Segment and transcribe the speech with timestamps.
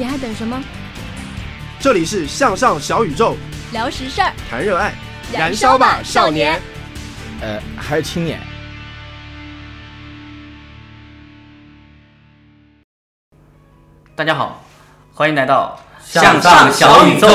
[0.00, 0.58] 你还等什么？
[1.78, 3.36] 这里是向上小宇宙，
[3.70, 4.94] 聊实事儿，谈热爱，
[5.30, 6.58] 燃烧吧少年。
[7.42, 8.40] 呃，还是青年。
[14.16, 14.64] 大家好，
[15.12, 17.28] 欢迎来到向上小宇宙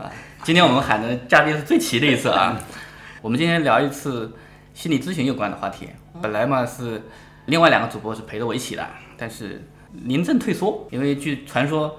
[0.00, 0.08] 啊！
[0.42, 2.58] 今天我们喊的嘉宾是最齐的一次啊。
[3.20, 4.34] 我们今天聊一次
[4.72, 5.90] 心理咨询有关的话题。
[6.22, 7.06] 本来嘛是
[7.44, 9.62] 另外两个主播是陪着我一起的，但是
[10.04, 11.98] 临阵退缩，因为据传说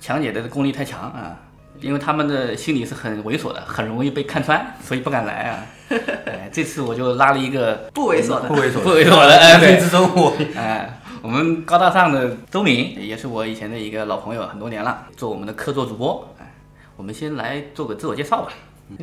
[0.00, 1.38] 强姐的功力太强啊，
[1.80, 5.66] 因为他们的心理是很猥琐的，很容易被看穿，所以不敢来啊。
[6.26, 11.00] 哎，这次我就拉了一个不猥琐的，不猥琐，不猥琐的，哎，对， 之中我，哎。
[11.22, 16.28] 我们高大上的周敏也是我以前的一个老朋友，很多年了，做我们的客座主播。
[16.38, 16.52] 哎，
[16.98, 18.52] 我们先来做个自我介绍吧。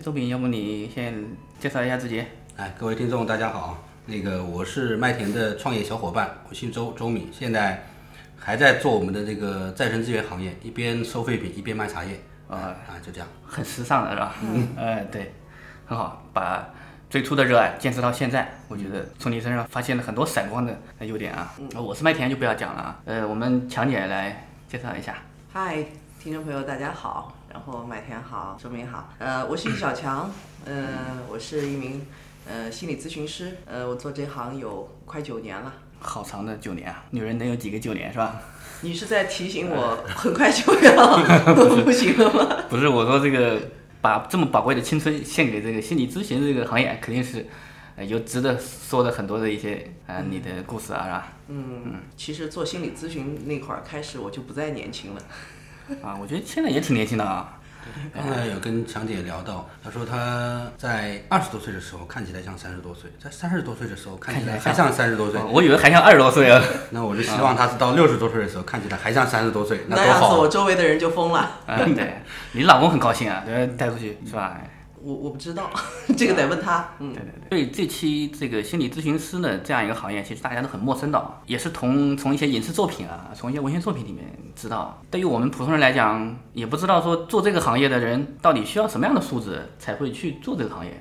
[0.03, 2.23] 周敏，要不你先介绍一下自己？
[2.57, 7.83] 哎，各位听众大家好，那个我是麦田的创业小伙伴，我姓周，周敏，现在
[8.43, 12.19] 还在做我们的这个再生资源行业，一边收废品一边卖茶叶。
[12.49, 14.35] 啊啊，就这样，很时尚的是吧？
[14.41, 15.33] 嗯，哎，对，
[15.85, 16.67] 很好，把。
[17.09, 21.53] 最初的热爱坚持到现在，我觉得从你身上发现了很多闪光的优点啊！
[21.75, 22.99] 我是麦田就不要讲了啊。
[23.03, 25.17] 呃，我们强姐来介绍一下。
[25.51, 25.83] 嗨，
[26.21, 29.09] 听众朋友大家好，然后麦田好，周明好。
[29.17, 30.31] 呃，我是易小强，
[30.63, 30.87] 呃，
[31.29, 32.07] 我是一名
[32.49, 35.73] 呃心理咨询师，呃，我做这行有快九年了。
[36.01, 37.03] 好长的九年啊！
[37.11, 38.41] 女人能有几个九年是吧？
[38.81, 41.17] 你是在提醒我 很快就要
[41.85, 42.63] 不行了吗？
[42.69, 43.59] 不是，我说这个。
[44.01, 47.45] 把这么宝贵的青春献给这个心理咨询这个行业，肯定是，
[47.95, 49.75] 呃，有值得说的很多的一些
[50.07, 51.33] 啊、呃，你的故事啊，是吧？
[51.49, 51.93] 嗯嗯。
[52.17, 55.21] 其实做心理咨询那会儿开始，我就不再年轻了。
[56.01, 57.59] 啊，我觉得现在也挺年轻的啊。
[58.13, 65.39] 刚才有跟强姐聊到，她说她在二十多岁的时候看起来像三十多岁，在三十多岁的时候看起来还像三十多岁。
[65.41, 66.61] 我以为还像二十多岁啊。
[66.91, 70.11] 那我就希望她是到六十多岁的时候看起来还像三十多岁，那多好。
[70.11, 71.59] 那样子我周围的人就疯了。
[71.67, 72.21] 嗯，对，
[72.53, 73.43] 你老公很高兴啊，
[73.77, 74.59] 带出去是吧？
[75.01, 75.69] 我我不知道，
[76.17, 76.85] 这个得问他。
[76.99, 77.65] 嗯，对对对。
[77.65, 84.25] 对这期这个心理咨询师呢这样一个行业，其实大家都很陌生的，也是从从一些影视作品啊，从一些文学作品里面
[84.55, 85.01] 知道。
[85.09, 85.21] 对。
[85.21, 90.91] 于我们普通人来讲，也不知道说做这个行业的人到底需要什么样的素质才会去做这个行业。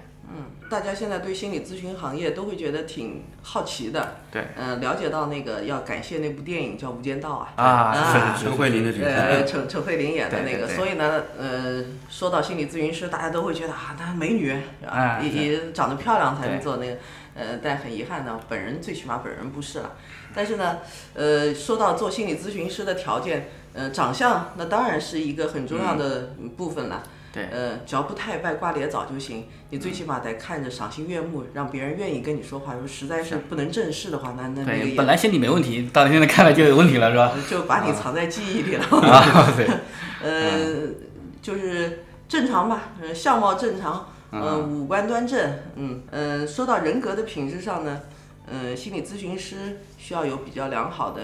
[0.70, 4.18] 嗯，大家现在对心理咨询行业都会觉得挺好奇的。
[4.30, 7.66] 对，嗯，了解到那个要感谢那部电影叫《无间道》啊。
[7.66, 9.10] 啊，陈慧琳的角色。
[9.10, 16.96] 呃，陈陈慧琳演的那个，所以呢，呃，说到心理咨询师，大家都会觉得啊，那美女啊，也也长得漂亮才能做那个。
[17.34, 19.92] 呃，但很遗憾呢，本人最起码本人不是了。
[20.34, 20.78] 但是呢，
[21.14, 27.02] 呃，说到做心理咨询师的条件，呃，长相那当然是一个很重要的部分了。
[27.32, 29.46] 对，呃，只要不太外挂脸枣就行。
[29.70, 32.72] 你最起码得看着赏心悦目，让别人愿意跟你说话。
[32.72, 37.32] 如果实在是不能正视的话，那那那个本来心里没问题，到现在看来就有问题了，是吧？
[37.48, 38.84] 就把你藏在记忆里了。
[38.84, 39.68] 啊，对。
[40.22, 40.88] 呃，
[41.40, 46.48] 就是正常吧，呃，相貌正常，呃，五官端正，嗯嗯。
[46.48, 48.00] 说到人格的品质上呢，
[48.50, 51.22] 呃，心理咨询师需要有比较良好的。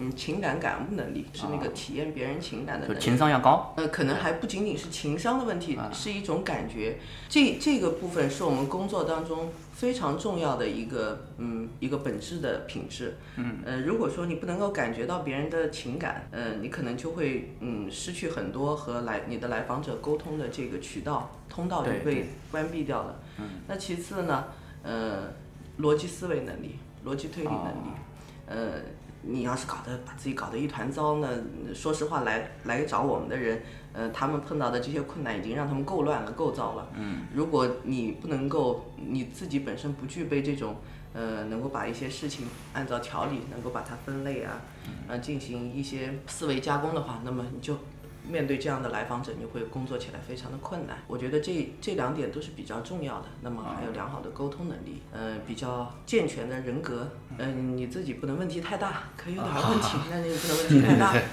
[0.00, 3.74] 嗯，情感感悟能力是那个体验别人情感的能力，情商要高。
[3.76, 6.98] 呃，可能还不仅仅是情商的问题，是一种感觉。
[7.28, 13.18] 这这个部分是我们工作当中非常重要的一个嗯一个本质的品质。
[13.36, 13.58] 嗯。
[13.66, 23.20] 呃，如果说你不能够感觉到别人的情感，呃，你可能就会嗯失去很多和来你的来访者沟通的这个渠道通道就被关闭掉了。
[23.38, 23.44] 嗯。
[23.68, 24.46] 那其次呢，
[24.82, 25.24] 呃，
[25.78, 27.90] 逻辑思维能力、逻辑推理能力，
[28.46, 28.80] 呃。
[29.22, 31.28] 你要是搞得把自己搞得一团糟呢？
[31.74, 33.62] 说实话，来来找我们的人，
[33.92, 36.88] 呃，他们碰到的这些困难已经让他们够乱了、够糟了。
[36.96, 37.26] 嗯。
[37.34, 40.76] 如果你不能够，你自己本身不具备这种，
[41.12, 44.62] 呃，能够把一些事情按照条理，能够把它分类啊，
[45.06, 47.76] 呃，进行一些思维加工的话，那么你就
[48.28, 50.98] 面对这样的来访者，你会工作起来非常的困难。
[51.06, 53.26] 我觉得这这两点都是比较重要的。
[53.42, 57.08] 那么还有良好的沟通能力，呃，比较健全的人格，
[57.38, 61.14] 嗯，你自己不能问题太大，可以有点问题， 但是你不能问题太大。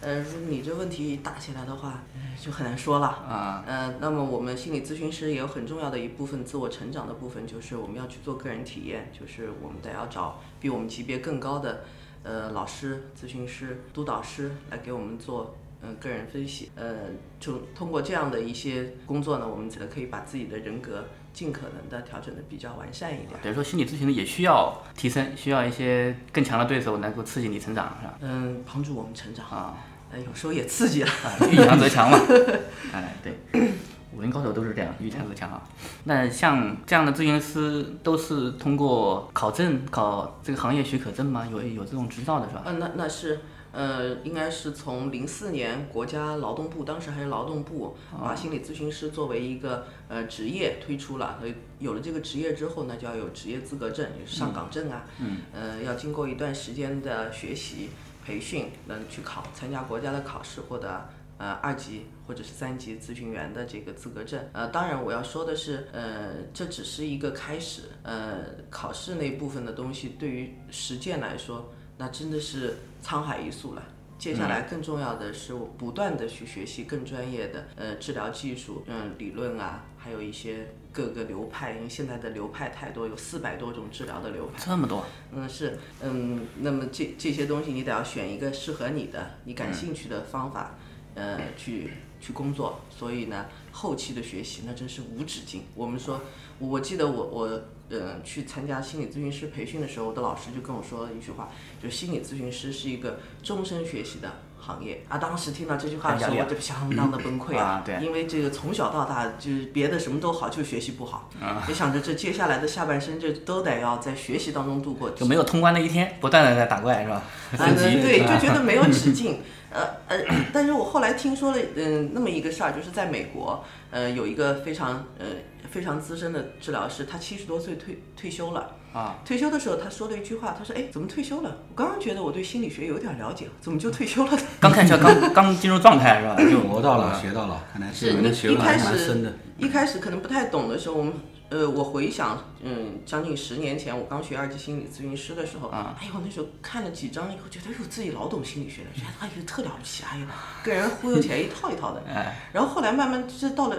[0.00, 2.02] 呃，你这问题大起来的话，
[2.38, 3.64] 就很难说了啊。
[3.66, 11.84] 呃，那么我们心理咨询师也有很重要的一部分自我成长的部分，就是我们要去做个人体验，就是我们得要找比我们级别更高的
[12.22, 16.70] 呃老师、咨询师、督导师来给我们做嗯个人分析。
[16.74, 16.94] 呃，
[17.38, 23.30] 就通过这样的一些工作呢，我们可以把自己的人格尽可能的调整的比较完善一点。
[23.42, 28.14] 等于说，心理咨询呢也需要提升，需要一些更强的对手能够刺激你成长，是吧？
[28.20, 29.76] 嗯，帮助我们成长啊。
[30.14, 31.10] 有时候也刺激了，
[31.50, 32.16] 遇强则强嘛。
[32.94, 33.72] 哎，对，
[34.16, 35.60] 武林高手都是这样，遇强则强啊。
[36.04, 41.44] 那像这样的咨询师都是通过考证、考这个行业许可证吗？
[41.50, 42.62] 有有这种执照的是吧？
[42.64, 43.40] 嗯，那那是，
[43.74, 51.36] 呃，应该是从零四年国家劳动部，当时还是劳动部，把心理咨询师作为一个呃职业推出了。
[51.40, 55.04] 所以有了这个职业之后呢，就要有职业资格证，上岗证啊。
[55.20, 55.38] 嗯。
[55.52, 57.90] 呃，要经过一段时间的学习。
[58.26, 61.06] 培训能去考参加国家的考试，获得
[61.36, 64.42] 呃二级或者是三级咨询员的这个资格证。
[64.54, 67.82] 呃，当然我要说的是，呃，这只是一个开始。
[68.02, 68.36] 呃，
[68.70, 73.82] 考试那部分的东西对于实践来说，那真的是沧海一粟了。
[74.16, 80.66] 接下来更重要的是，我不断的去学习更专业的呃治疗技术，嗯，理论啊，还有一些。
[80.94, 84.64] 各个流派，因为现在的流派太多，有四百多种治疗的流派。
[84.64, 85.04] 这么多？
[85.32, 90.76] 嗯，是，嗯，那么这这些东西你得要选一个适合你的、你感兴趣的方法，
[91.16, 92.78] 呃，去去工作。
[92.96, 95.64] 所以呢，后期的学习那真是无止境。
[95.74, 96.20] 我们说，
[96.60, 97.60] 我记得我我
[97.90, 101.50] 呃去参加心理咨询师培训的时候，我的老师就跟我说了一句话，
[101.84, 104.30] 就心理咨询师是一个终身学习的。
[104.66, 107.82] 行业啊，当时听到这句话的时候，我就相当的崩溃啊！
[107.84, 111.28] 对因为这个从小到大就是别的什么都好，就学习不好。
[111.68, 115.10] 就想着这接下来的下半生，就都得要在学习当中度过。
[115.10, 117.22] 就没有通关的一天，不断的在打怪，是吧？
[117.58, 119.40] 啊，对，就觉得没有止 境。
[119.70, 125.26] 呃呃，但是我后来听说了，嗯，那么一个事儿，就是在美国，呃，有一个非常呃
[125.70, 128.76] 非常资深的治疗师，他七十多岁退退休了。
[128.92, 131.56] 啊，退休的时候他说了一句话，他说：“哎，怎么退休了？
[131.68, 134.38] 我刚刚觉得我对心理学有点了解，怎么就退休了？
[134.60, 136.36] 刚开始刚刚进入状态是吧？
[136.48, 139.32] 就磨到了，学到了，看来是你学了蛮深的。
[139.58, 141.12] 一开始可能不太懂的时候，我们
[141.54, 150.26] 呃，我回想，嗯，将近十年前我刚学二级心理咨询师的时候，啊哎呦，那时候看了几章以后，觉得哎呦自己老懂心理学了，觉得哎呦特了不起，哎呦，
[150.64, 152.02] 跟人忽悠起来一套一套的。
[152.52, 153.76] 然后后来慢慢是到了。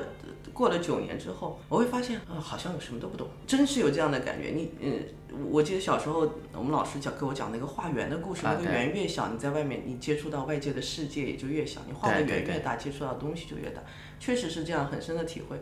[0.54, 4.52] 过了九年之后，我会发现，啊，好像我什么都不懂，真是有这样的感觉。
[4.52, 5.04] 你，嗯，
[5.52, 13.82] 我记得小时候我们老师讲给我讲那个画圆的故事，那个圆越小，你在外面你接触到外界的世界也就越小，你画的圆越大，接触到的东西就越大，
[14.18, 15.60] 确实是这样很深的体会。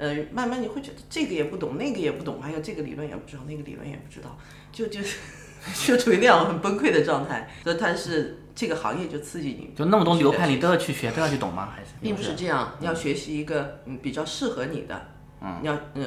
[0.00, 4.36] 呃，慢慢你会觉得这个也不懂，那个也不懂，还有这个理论也不知道，那个理论也不知道，
[4.72, 5.00] 就就
[5.86, 7.48] 就处于那样很崩溃的状态。
[7.62, 8.38] 所以他是。
[8.52, 11.72] 这个行业就刺激你，就那么多流派，你都要去学，都要去懂吗？
[11.74, 15.06] 还是并不是这样，你要学习一个嗯比较适合你的，
[15.42, 16.02] 嗯，要呃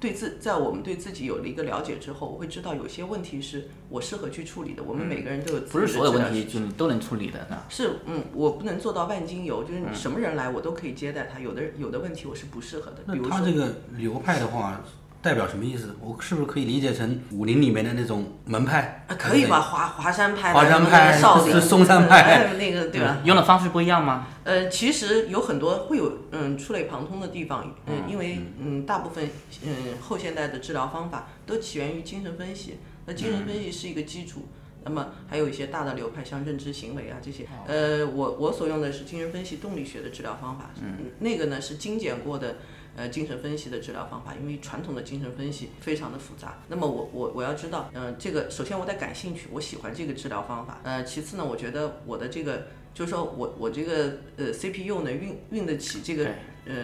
[0.00, 4.82] 对自在我们对自己有了一个了解之后，我会知道有些问题是我适合去处理的。
[4.82, 11.38] 我们每个人都有不是所有问题就你都能处理的，是嗯，我不能做到万金油，就是什么人来我都可以接待他。
[11.38, 13.12] 有的有的问题我是不适合的。
[13.12, 14.80] 比如他这个流派的话。
[15.20, 15.96] 代表什么意思？
[16.00, 19.04] 我是不是可以理解成武林里面的那种门派？
[19.08, 19.60] 啊，可以吧？
[19.60, 23.18] 华华山派、华山派、少林、嵩山派，那个 对吧？
[23.24, 24.28] 用的方式不一样吗？
[24.44, 29.28] 呃，其实有很多会有嗯触类旁通的地方，嗯，因为嗯大部分
[29.64, 34.46] 嗯后现代的治疗方法都起源于精神分析，那精神分析是一个基础，
[34.84, 42.54] 那么还有一些大的流派，像认知行为啊这些，呃，我我所用的是精神分析动力学的治疗方法，嗯，那个呢是精简过的。
[42.98, 46.58] 呃，精神分析的治疗方法，因为传统的精神分析非常的复杂。
[46.66, 50.80] 那么我我我要知道，嗯，这个首先我得感兴趣，我喜欢这个治疗方法。
[50.82, 56.26] 呃，其次呢，我觉得我的这个就是说我我这个呃 CPU 能运运得起这个
[56.66, 56.74] 呃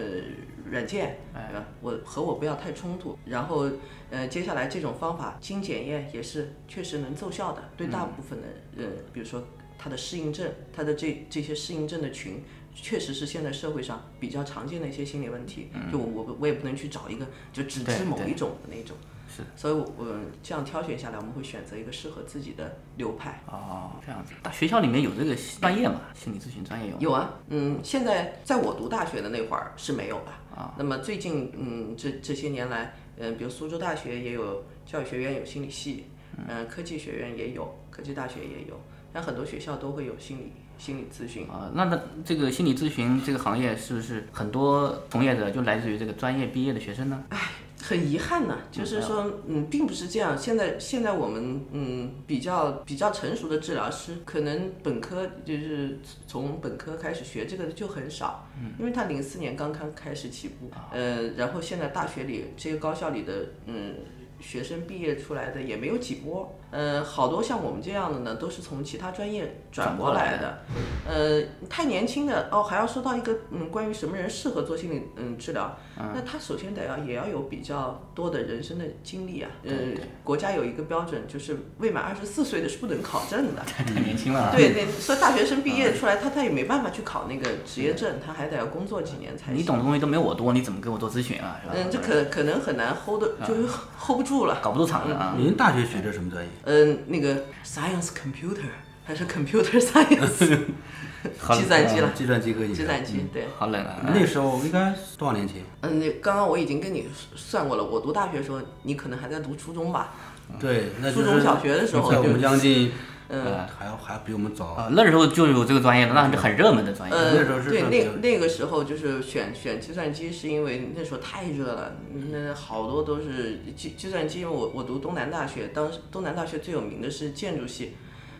[0.71, 1.65] 软件，对吧？
[1.81, 3.19] 我和我不要太冲突。
[3.25, 3.69] 然后
[4.09, 9.43] 呃，接下来这种方法经检验也是确实能奏效的，对大部分的呃，比如说
[9.77, 12.41] 他的适应症，他的这这些适应症的群。
[12.75, 18.95] 确实是现在社会上比较常见的一些心理问题，就我我我也不能去找一个就只治某一种的那种，
[19.33, 23.41] 是，所以我我这样挑选下来，我们会选择一个适合自己的流派。
[23.47, 24.33] 哦，这样子。
[24.43, 26.01] 大学校里面有这个专业吗？
[26.13, 26.99] 心理咨询专业有？
[26.99, 30.75] 有啊，嗯，现在在我读大学的那会儿是没有的啊。
[30.77, 36.07] 那么最近，嗯，这这些年来，嗯，比如苏州大学也有教育学院有心理系，
[36.47, 38.79] 嗯，科技学院也有，科技大学也有，
[39.13, 40.51] 但很多学校都会有心理。
[40.77, 41.71] 心理咨询啊。
[41.73, 47.23] 那那这个心理咨询这个行业是不是很多从业者就来自于这个专业毕业的学生呢？
[47.29, 47.39] 唉。
[47.77, 50.35] 很遗憾呢，就是说，嗯，并不是这样。
[50.35, 63.93] 现在现在我们嗯比较比较成熟的治疗师，可能本科就是从本科开始学这个的就很少，嗯因为他零四年刚刚开始起步，呃，然后现在大学里这些高校里的嗯
[64.39, 66.57] 学生毕业出来的也没有几波。
[66.71, 70.59] 呃，好多像我们这样的呢，都是从其他专业转过来的。
[71.07, 75.77] 呃，太年轻的哦，还要说到一个嗯，关于什么人适合做心理嗯治疗，
[76.13, 79.49] 那他首先得要也要有比较多的人生的经历啊。
[79.63, 79.73] 呃，
[80.21, 83.61] 国家有一个标准，就是未满二十四岁的是不能考证的。
[83.63, 84.51] 太年轻了。
[84.53, 89.53] 对对，所以大学生毕业出来，他他也没办法去考那个职业证，他还得要工作几年才。
[89.53, 91.57] 你懂的东西都没我多，你怎么给我做咨询啊？
[91.63, 91.75] 是吧？
[91.77, 95.35] 嗯，这可可能很难 hold 的，就是 hold 不住了，搞不住场的啊。
[95.37, 96.49] 您大学学的什么专业？
[96.63, 98.65] 嗯，那个 science computer
[99.05, 100.57] 还是 computer science，
[101.55, 103.45] 计算机了，计算机科技，计算机对。
[103.57, 103.97] 好冷啊！
[104.13, 105.57] 那时候应该多少年前？
[105.81, 110.13] 嗯，那刚刚我已经跟你算过了，我读大学的时候，你可能还在读初中吧？
[110.59, 112.91] 对，那初中小学的时候，在我们将近，
[113.27, 114.67] 嗯，还要还比我们早。
[114.67, 117.15] 啊，那时候就有这个专业了，那是很热门的专业。
[117.15, 121.93] 呃，那时候是对，那那个时候就是选选计算机，是因为那时候太热了，
[122.31, 124.41] 那好多都是计计算机。
[124.41, 127.93] 因为我我读东南大学，当时东南大学最有名的是建筑系。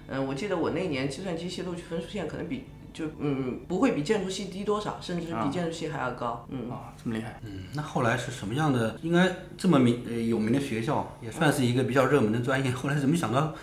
[0.07, 6.45] 嗯，我记得我那年计算机系录取分数线可能比就嗯不会比建筑系低多少，甚至比建筑系还要高。
[6.49, 7.39] 嗯，啊，这么厉害。
[7.43, 8.95] 嗯，那后来是什么样的？
[9.01, 9.27] 应该
[9.57, 12.69] 这么名呃有名的学校，也算是一个比较热门的专业。
[12.69, 13.53] 后来怎么想到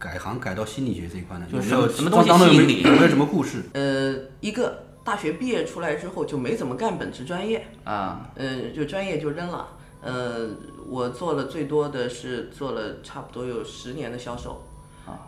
[0.00, 1.46] 改行改到心理学这一块呢？
[1.52, 2.80] 就是有什么东西吸引你？
[2.80, 3.62] 有没有什么故事？
[3.74, 9.68] 呃，一个大学毕业出来之后就没怎么干本职专业啊，嗯，就专业就扔了。
[10.00, 10.48] 呃，
[10.88, 14.64] 我做了最多的是做了差不多有十年的销售，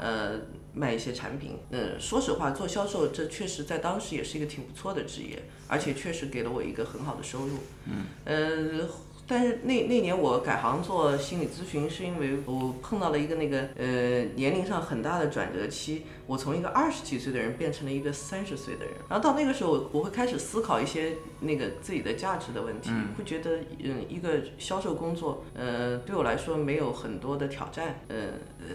[0.01, 0.33] 呃。
[0.75, 8.89] 卖一些产品，嗯，说实话，做销售这确实在当时也是一个挺不错的职业，而且确实给了我一个很好的收入，嗯，呃，
[9.33, 28.17] 但是那那年我改行做心理咨询，是因为我碰到了一个那个呃年龄上很大的转折期，我从一个二十几岁的人变成了一个三十岁的人，然后到那个时候，我会开始思考一些那个自己的价值的问题，会觉得嗯一个销售工作，呃对我来说没有很多的挑战，呃。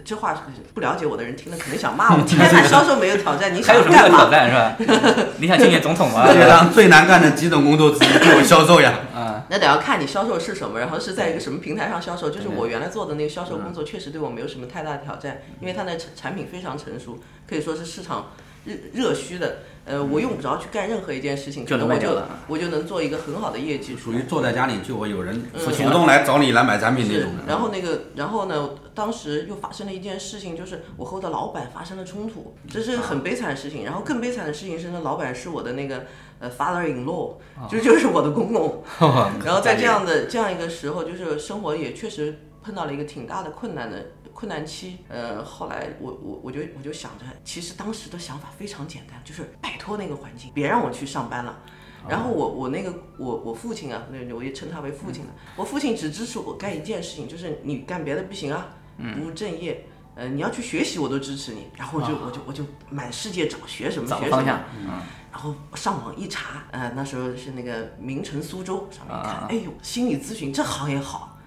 [0.04, 0.44] 这话
[0.74, 2.22] 不了解我的人听了肯定想骂我。
[2.28, 4.18] 天哪，销售没有挑战，你想干嘛？
[4.18, 5.26] 挑战是吧？
[5.40, 6.28] 你想竞选总统吗？
[6.30, 9.00] 世界上最难干的几种工作之一就是销售呀。
[9.16, 12.28] 啊，那得要看你销售是什么，然后是在一个什么平台上销售。
[12.28, 18.32] 就是我原来做的那个销售工作，确实对我没有什么太大的挑战，因为它的产产品非常成熟，可以说是市场
[18.68, 19.58] 热热需的。
[19.90, 23.96] 呃，我用不着去干任何一件事情，可能我就我就能做一个很好的业绩。
[23.96, 27.30] 属于坐在家里就会有人主动来找你来买产品那种。
[27.46, 33.82] 然后那个，然后呢，当时又发生了一件事情，就是我和我的老板发生了冲突，这是很悲惨的事情。
[33.82, 36.04] 然后更悲惨的事情是，那老板是我的那个
[36.38, 38.84] 呃 father in law，就就是我的公公。
[39.42, 44.04] 然后在这样的这样一个时候，就是生活也确实碰到了一个挺大的困难的。
[44.38, 51.58] 困难期，呃，后来我我我就我就想着，其实当时的想法非常简单，就是摆脱那个环境，别让我去上班了。
[52.08, 55.30] 然后我我那个我我父亲啊，那我也称他为父亲了。
[55.56, 58.68] 我父亲只支持我干一件事情，就是你干别的不行啊，
[59.16, 59.84] 不务正业。
[60.14, 61.66] 呃，你要去学习，我都支持你。
[61.76, 64.60] 然后我就我就我就满世界找学什么学什么。
[65.32, 71.37] 然后上网一查，呃，那时候是那个名城苏州上面一看，哎呦，心理咨询这行业好。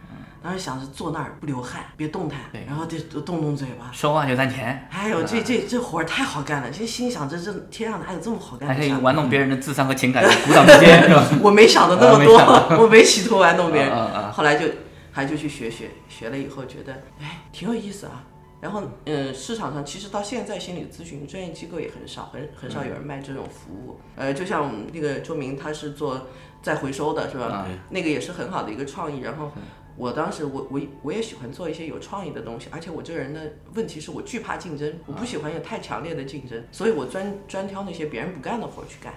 [0.44, 4.88] 当时想着坐那儿不流汗，别动弹，然后就动动嘴巴，说话就赚钱。
[4.92, 6.72] 哎呦，这这这活儿太好干了！
[6.72, 8.74] 就心想这这天上哪有这么好干的？
[8.74, 11.24] 还可以玩弄别人的智商和情感， 鼓掌之间是吧？
[11.44, 12.38] 我没想的那么多，
[12.82, 14.32] 我没企图玩弄别人。
[14.32, 14.66] 后来就
[15.12, 18.24] 还就去学学，学了以后觉得哎挺有意思啊。
[18.60, 24.00] 然后嗯，市场上其实到现在心理咨询专业机构也很少，很很少有人卖这种服务。
[24.16, 26.28] 呃，就像那个周明，他是做
[26.64, 27.68] 再回收的，是吧？
[27.90, 29.20] 那个也是很好的一个创意。
[29.20, 29.52] 然后。
[29.98, 39.14] 我当时我我我也喜欢做一些有创意的东西，而且我这个人的问题是我惧怕竞争，我不喜欢有太强烈的竞争，所以我专专挑那些别人不干的活去干。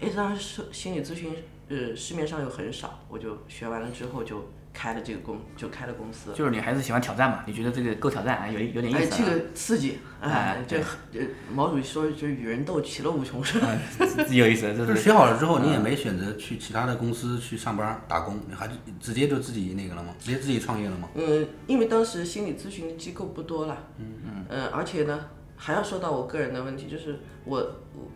[0.00, 1.34] 哎，当时心理咨询
[1.68, 4.44] 呃市面上又很少，我就学完了之后就。
[4.72, 7.44] 开了这个公就开了公司，就是你还是喜欢挑战嘛？
[7.46, 8.48] 你觉得这个够挑战啊？
[8.48, 8.98] 有有点意思。
[8.98, 13.68] 哎，这个刺激，哎，这呃，毛主席说就是与人斗，其乐无穷，是吧？
[14.30, 18.68] 有意思，就是学好了之后，你也没选择去其他的公司去上班打工，你还
[19.00, 20.14] 直接就自己那个了吗？
[20.18, 21.08] 直接自己创业了吗？
[21.14, 25.20] 嗯，因为当时心理咨询的机构不多了，嗯嗯，呃，而且呢。
[25.54, 27.64] 还要说到我个人的问题，就是我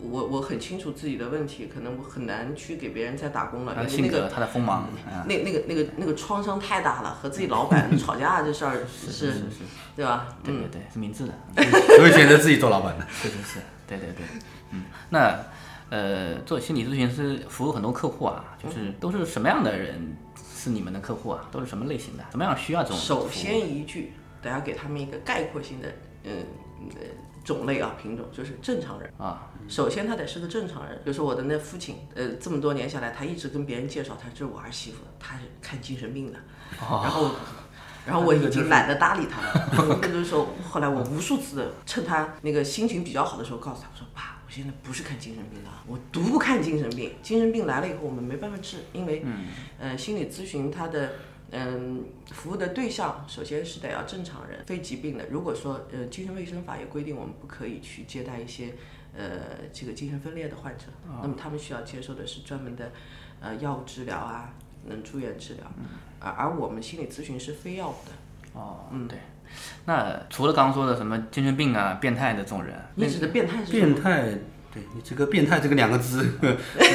[0.00, 4.88] 我我很清楚自己的问题，可能我很难去给别人再打工了，因为那个他的锋芒，
[5.26, 9.42] 那那个那个那个创伤太大了，和自己老板 吵架这事儿是是是，
[9.94, 10.28] 对吧？
[10.42, 11.32] 对对对，是明智的，
[11.98, 13.60] 所以选择自己做老板的， 确实是。
[13.86, 14.24] 对对对，
[14.72, 15.38] 嗯，那
[15.90, 20.16] 呃，做心理咨询师服务很多客户啊，就是都是什么样的人
[20.54, 21.48] 是你们的客户啊？
[21.52, 22.24] 都是什么类型的？
[22.30, 22.98] 怎么样需要这种？
[22.98, 25.88] 首先一句，得要给他们一个概括性的，
[26.24, 26.44] 嗯
[26.94, 27.06] 呃
[27.46, 29.50] 种类啊品种，就是正常人啊。
[29.66, 36.38] 首先他得是个正常人，就是我的那父亲，呃，这么多年下来，他一直跟别人介绍他这是我儿媳妇，他是看精神病的，
[36.78, 37.30] 然后。
[38.06, 39.98] 然后我已经懒得搭理他了。
[40.00, 47.16] 那个时候，后来我无数次的趁他那个心情比较好的时候，告诉他我说：“爸，我现在不是看精神病的，我独不看精神病。
[47.20, 49.24] 精神病来了以后，我们没办法治，因为，
[49.80, 51.14] 嗯，心理咨询它的，
[51.50, 55.26] 嗯，服务的对象首先是得要正常人，非疾病的。
[55.30, 58.74] 如果说，呃，精神卫生法也规定我们不可以去接待一些，
[59.16, 59.28] 呃，
[59.72, 60.84] 这个精神分裂的患者，
[61.22, 62.90] 那么他们需要接受的是专门的，
[63.40, 64.52] 呃，药物治疗啊。”
[64.88, 65.64] 能住院治疗，
[66.20, 68.12] 而而我们心理咨询是非药物的。
[68.52, 69.18] 哦，嗯，对。
[69.84, 73.72] 那除了刚刚说的什么精神病啊、变态的这种人，你指的变态是？
[73.72, 74.32] 变态，
[74.76, 76.38] 对你这个“变态”这个两个字，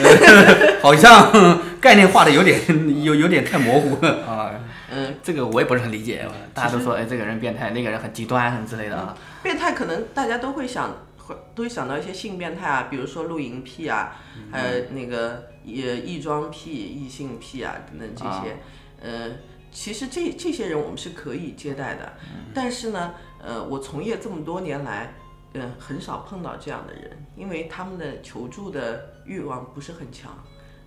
[0.82, 2.60] 好像概念化的有点
[3.04, 4.52] 有有点太模糊了啊。
[4.92, 6.28] 嗯，这个我也不是很理解。
[6.54, 9.18] 大家都说，哎，这个人变态，那个人很极端，什么之类的啊。
[9.42, 14.16] 变态可能大家都会想，会都会想到一些性变态啊，比如说露营癖啊，
[14.52, 15.50] 还有那个。
[15.64, 18.58] 也异装癖、异性癖啊等等这些，
[19.00, 19.30] 呃，
[19.72, 22.14] 其实这这些人我们是可以接待的，
[22.52, 25.14] 但是呢，呃，我从业这么多年来，
[25.54, 30.32] 嗯，很少碰到这样的人，因为他们的求助的欲望不是很强，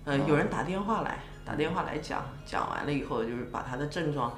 [0.05, 4.33] 呃，有人打电话来，打电话来讲，讲完了以后就是把他的症状，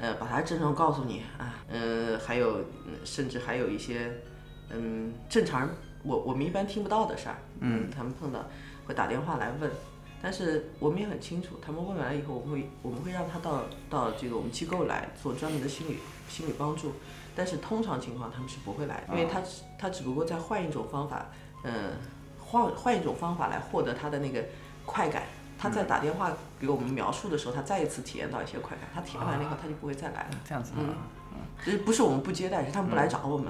[0.00, 2.64] 呃，把他的症状告诉你啊，呃，还有
[3.04, 4.10] 甚至还有一些，
[4.70, 5.70] 嗯，正常人
[6.02, 8.44] 我我们一般听不到的事儿，嗯，他们碰到。
[8.86, 9.68] 会打电话来问，
[10.22, 16.92] 但是我们也很清楚，他们问完了以后，我们会我们会让他到到这个我们机构来做专门的心理心理帮助，
[17.36, 19.40] 但是通常情况他们是不会来的，因为他
[19.78, 21.26] 他只不过在换一种方法，
[21.62, 21.92] 嗯，
[22.40, 24.42] 换换一种方法来获得他的那个
[24.84, 25.22] 快感。
[25.58, 30.30] 他在打电话给我们描述的时候，他再一次体验到一些快感，他体验完了以后，他就不会再来了。
[30.44, 30.94] 这样子，嗯
[31.66, 33.46] 嗯，不是我们不接待，是他们不来找我们。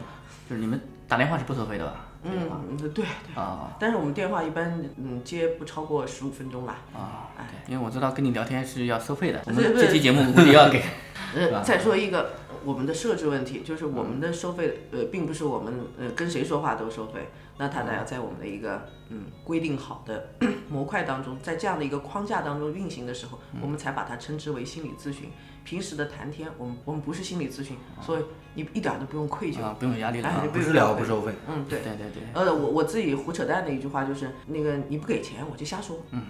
[0.48, 2.06] 就是你们打电话是不收费的吧？
[2.22, 6.76] 嗯，对对啊，但是我们电话一般嗯接不超过十五分钟吧。
[6.94, 10.80] 啊，对，因为我知道跟你聊天是要收费的，我们这期节目 估计要给。
[11.34, 12.34] 呃，再说一个
[12.66, 20.30] 我们的设置问题，就是我们的收费呃并不是我们呃跟谁说话都收费，那他得要在我们的一个嗯规定好的
[20.68, 25.30] 模块当中，在这样的一个框架当中运行的时候，我们才把它称之为心理咨询。
[25.62, 28.24] 平时的谈天，我们我们不是心理咨询，所以
[28.54, 31.32] 你一点都不用愧疚，啊不用压力了，不治疗不收费。
[31.48, 32.22] 嗯，对对对对。
[32.34, 36.22] 呃，我我自己胡扯淡的一句话就是，那个你不给钱我就瞎说，嗯，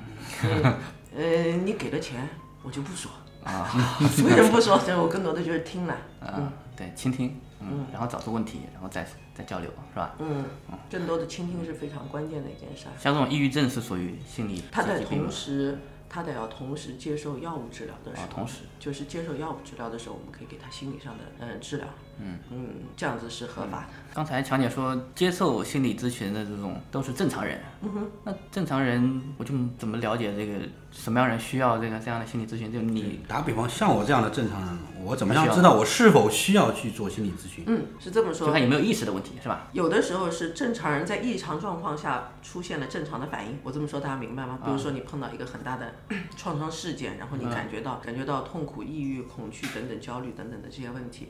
[1.14, 2.28] 呃，你给了钱
[2.62, 3.10] 我就不说
[3.46, 3.70] 啊，
[4.02, 4.78] 为什么不说？
[4.78, 10.14] 所以我更多的就是听了，嗯，对，倾听，嗯，然后找出问题，然后再再交流，是吧？
[10.18, 10.44] 嗯，
[10.90, 12.86] 更多的倾听是非常关键的一件事。
[12.98, 15.78] 像这种抑郁症是属于心理，他在同时。
[16.08, 21.86] 他得要同时接受药物治疗的时候，同时就是接受药物治疗的时候，我们可以给他心理上的嗯治疗，
[22.18, 23.86] 嗯嗯，这样子是合法的。
[24.14, 32.72] 刚才强姐说接受心理咨询的这种都是正常人，嗯哼，那正常人我就怎么了解这个什么样人需要这个这样的心理咨询？
[32.72, 37.64] 就你打比方，像我这样的正常人，我怎么样知道我是否需要去做心理咨询？
[37.66, 39.68] 嗯，是这么说，就看有没有意识的问题，是吧？
[39.72, 44.58] 有的时候是正常人在异常状况下出现了正常的反应，我这么说大家明白吗？
[44.64, 45.94] 比如说你碰到一个很大的
[46.38, 51.28] 创伤事件，然后你感觉到感觉到痛苦、抑郁、恐惧等等、焦虑等等的这些问题，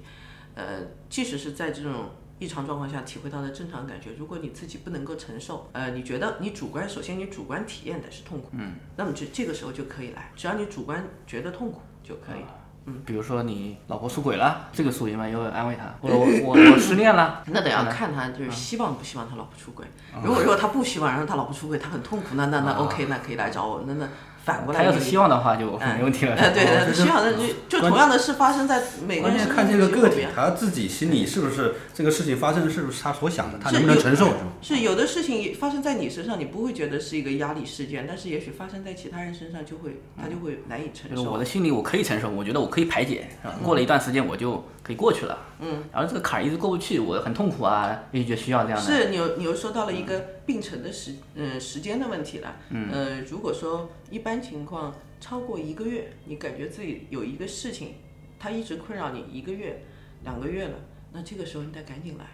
[0.57, 2.11] 呃，即使是在这种。
[2.39, 12.45] 异常状况下体会到的正常感觉，如果你自己不能够承受，呃，你觉得你主观，首先你主观体验的是痛苦，嗯，那么这这个时候就可以来，只要你主观觉得痛苦就可以，
[12.85, 15.27] 嗯，比如说你老婆出轨了，这个属于吗？
[15.27, 19.87] 要安慰他， 我我我失恋了， 那得要看他就是希望不希望他老婆出轨，
[20.23, 24.07] 如果如果他不希望，然后他老婆出轨，他很痛苦，那那那 OK，那可以来找我，那那。
[24.47, 26.37] 反过来，他要是希望的话，就没问题了。
[26.37, 29.57] 哎，对对，希望的就就同样的事发生在每个人身上。
[29.57, 34.33] 关键看这个个体，他自己心里是不是这个事情发生的是不是他所想的，他能不能承受，
[34.63, 41.25] 是有的事情发生在你身上，你不会觉得是一个压力事件，但是也许发生在其他人身上，就会他就会难以承受。
[41.29, 43.55] 我的心里我可以承受，我觉得我可以排解，是吧？
[43.65, 45.37] 过了一段时间我就可以过去了。
[45.59, 45.83] 嗯。
[45.93, 48.85] 然后这个坎儿一直过不去，我很痛苦啊，也许就需要这样的。
[48.85, 52.55] 是你又你又说到了一个病程的时嗯时间的问题了。
[52.71, 52.89] 嗯。
[52.93, 54.95] 呃，如果说一般情况。
[55.19, 57.95] 超过一个月，你感觉自己有一个事情，
[58.39, 59.83] 它一直困扰你一个月、
[60.25, 60.79] 两个月了，
[61.11, 62.27] 那这个时候你得赶紧来，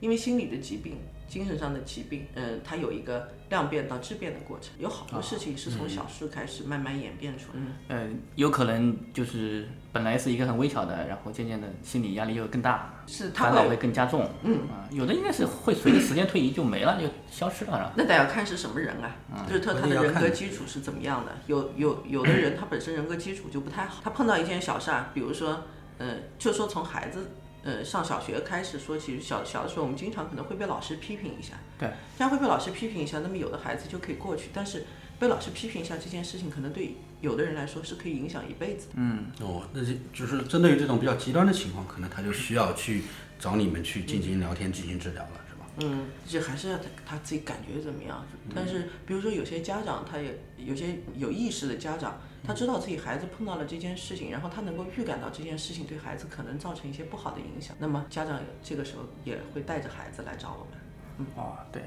[0.00, 0.96] 因为心理的疾病
[1.30, 7.60] 精神上的疾病，嗯，它有一个量变到质变的过程，有好多事情是从小事开始慢慢演变出来。
[7.88, 14.28] 嗯，有可能就是本来是一个很微小的，然后渐渐的心理压力又更大，是烦恼会更加重。
[14.42, 17.92] 嗯啊，有的应该是会随着时间推移就没了，就消失了，是吧？
[17.96, 21.30] 那得要看是什么人啊，就是他他的人格基础是怎么样的。
[21.46, 25.62] 有有有的人他本身人格基础就不太好，他碰到一件小事儿，比如说，
[25.98, 27.30] 嗯，就说从孩子。
[27.62, 31.54] 呃，上小学开始说，其实小小的时候，我们经常可能会被老师批评一下。
[31.78, 34.48] 对，这样会被老师批评一下，那么有的孩子就可以过去。
[34.54, 34.86] 但是
[35.18, 38.88] 被老师批评一下这件事情，可能对有的人来说是可以影响一辈子。
[38.94, 43.02] 嗯，哦，那就就是针对于这种比较极端的情况，可能他就需要去
[43.38, 45.66] 找你们去进行聊天、进行治疗了，是吧？
[45.82, 48.24] 嗯，这还是要他他自己感觉怎么样。
[48.54, 52.22] 但是比如说有些家长，他也有些有意识的家长。
[52.46, 60.80] 他知道自己孩子碰到了这件事情，然后他能够预感到这件事情对孩子可能造成一些不好的影响，那么家长这个时候也会带着孩子来找我们。
[61.18, 61.82] 嗯，哦，对。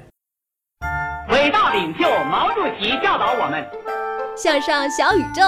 [1.28, 3.66] 伟大领袖毛主席教导我们：
[4.36, 5.42] 向上小宇宙，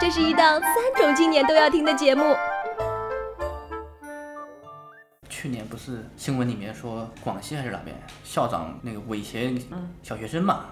[0.00, 2.34] 这是一档三种青年都要听的节目。
[5.28, 9.52] 去年不是新闻里面说广西还是哪边校长那个威胁
[10.02, 10.66] 小学生嘛？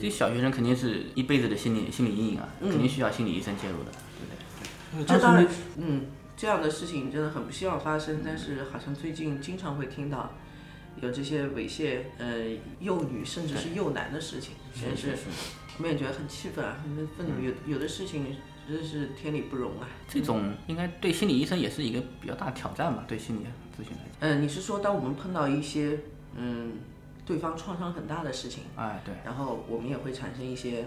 [0.00, 3.90] 这小学生肯定是一辈子的心理心理阴影啊，肯定需要心理医生介入的，
[4.92, 5.04] 对不对？
[5.06, 10.32] 这当然，嗯，这样的事情真的很不希望发生，但是好像最近经常会听到
[11.00, 15.16] 有这些猥亵呃幼女甚至是幼男的事情，真是
[15.76, 17.44] 我们也觉得很气愤啊，很愤怒。
[17.44, 18.36] 有有的事情
[18.68, 19.88] 真是天理不容啊。
[20.08, 23.04] 这种应该对心理医生也是一个比较大的挑战吧？
[23.06, 23.40] 对心理
[23.76, 24.12] 咨询来讲。
[24.20, 25.98] 嗯，你是说当我们碰到一些
[26.34, 26.72] 嗯？
[27.26, 30.84] 对方创伤很大的事情，哎，对，然后我们也会产生一些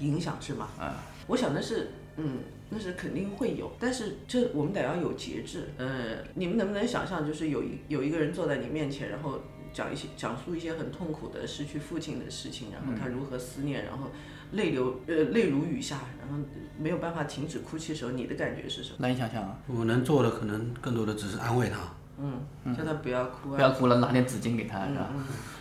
[0.00, 0.68] 影响，是吗？
[0.78, 0.92] 哎，
[1.26, 5.70] 我想的是，嗯，那是肯定会有，但是这我们得要有节制。
[5.78, 9.40] 呃，你们能不能想象，就是有一有一个人坐在你面前，然后
[9.72, 14.10] 讲一些讲述一些很痛苦的失去父亲的事情，然后他如何思念，然后
[14.52, 16.38] 泪流呃泪如雨下，然后
[16.78, 18.96] 没有办法停止哭泣的时候，你的感觉是什么？
[18.98, 19.58] 难以想象啊！
[19.66, 21.78] 我能做的可能更多的只是安慰他。
[22.20, 23.56] 嗯，叫他不要哭啊！
[23.56, 25.08] 不要哭了，拿点纸巾给他，是吧？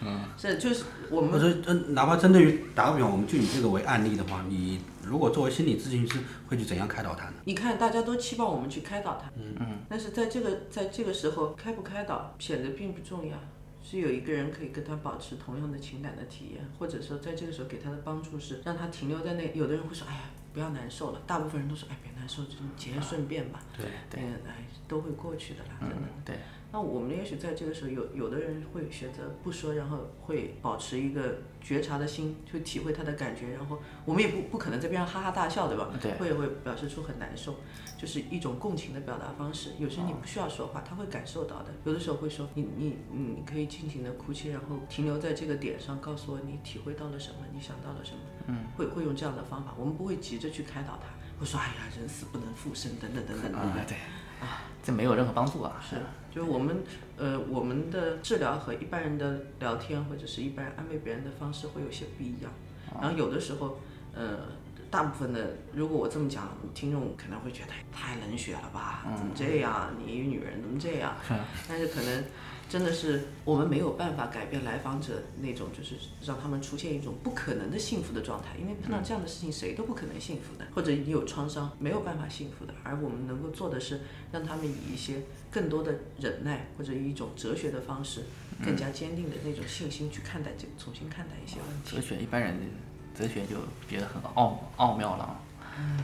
[0.04, 1.32] 嗯，是就是我们。
[1.32, 7.36] 不是，嗯，哪怕针对于打个比方，我们就以这个为案例的话，你如果作为心理咨询师，会去怎样开导他呢？
[7.46, 9.67] 你看，大家都期望我们去开导他，嗯嗯。
[9.88, 13.38] 但是在这个在这个时候，开不开导显得并不重要，
[13.84, 19.52] 是有一个人可以跟他保持同样的情感的体验，或者说在这个时候给他的帮助是让他停留在那。
[19.54, 20.22] 有的人会说，哎呀，
[20.54, 21.22] 不要难受了。
[21.28, 23.60] 大部分人都说，哎，别难受，就节哀顺变吧。
[23.76, 26.08] 对对，哎，都会过去的啦，真的。
[26.26, 26.40] 对。
[26.70, 35.90] 那我们也许在这个时候，有有的人会选择不说，然后会保持一个觉察的心，去体会他的感觉，然后我们也不不可能在边上哈哈大笑，对吧？
[36.02, 36.12] 对。
[36.16, 37.56] 会会表示出很难受，
[37.98, 39.72] 就是一种共情的表达方式。
[39.80, 41.68] 有时你不需要说话，他会感受到的。
[41.86, 48.20] 有的时候会说，你你你可以尽情的哭泣，然后停留在这个点上，告诉我你体会到了什么，你想到了什么。
[48.48, 48.66] 嗯。
[48.76, 51.08] 会会用这样的方法，我们不会急着去开导他，
[51.40, 53.98] 会说哎呀，人死不能复生，等等等等，对不对？
[54.84, 55.82] 这没有任何帮助啊！
[55.82, 55.97] 是，
[56.34, 56.78] 就是我们，
[57.17, 62.52] 呃，我们的治疗和一般人的聊天或者是一般人安慰别人的方式会有些不一样。
[63.02, 63.80] 然后有的时候，
[64.13, 64.39] 呃，
[64.89, 69.06] 大部分的，如果我这么讲，听众可能会觉得太冷血了吧？
[69.17, 69.89] 怎么这样？
[69.97, 71.15] 你一个女人怎么这样？
[71.67, 72.23] 但是可能。
[72.70, 82.74] 真的是我们没有办法改变来访者那种，就是让他们出现一种不可能的幸福的状态，因为碰到这样的事情，谁都不可能幸福的，或者你有创伤，没有办法幸福的。
[82.84, 84.02] 而我们能够做的是，
[84.32, 88.24] 让他们以一些更多的忍耐，或者以一种哲学的方式，
[88.62, 91.96] 更加坚定的那种信心去看待这，重新看待一些问题。
[91.96, 92.60] 哲学一般人
[93.16, 93.56] 哲学就
[93.88, 95.40] 觉得很奥奥妙了。
[95.80, 96.04] 嗯，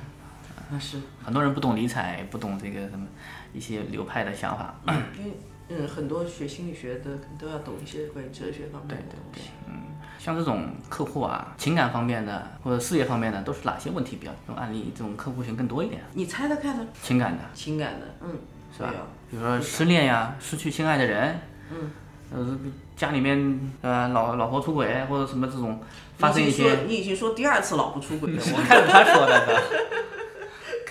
[0.71, 3.05] 那是很多人不懂理睬，不懂这个什么
[3.53, 4.73] 一些流派的想法。
[5.17, 5.33] 因为
[5.69, 9.49] 嗯，很多学心理学的都要懂一些关于哲学方面的东西。
[9.67, 9.73] 嗯，
[10.19, 14.31] 像这种客户啊，情感方面的或者事业方面的，都是哪些问题比较？
[14.45, 16.01] 这种案例，这种客户群更多一点。
[16.13, 16.85] 你猜猜看呢？
[17.01, 17.43] 情感的。
[17.53, 18.39] 情感的，嗯，
[18.75, 18.93] 是吧？
[19.31, 21.39] 比如说失恋呀，失去心爱的人。
[21.71, 21.91] 嗯。
[22.35, 22.57] 呃，
[22.95, 25.79] 家里面呃老老婆出轨或者什么这种
[26.17, 26.79] 发生一些。
[26.87, 29.61] 你已经说第二次老婆出轨了， 我看着他说的。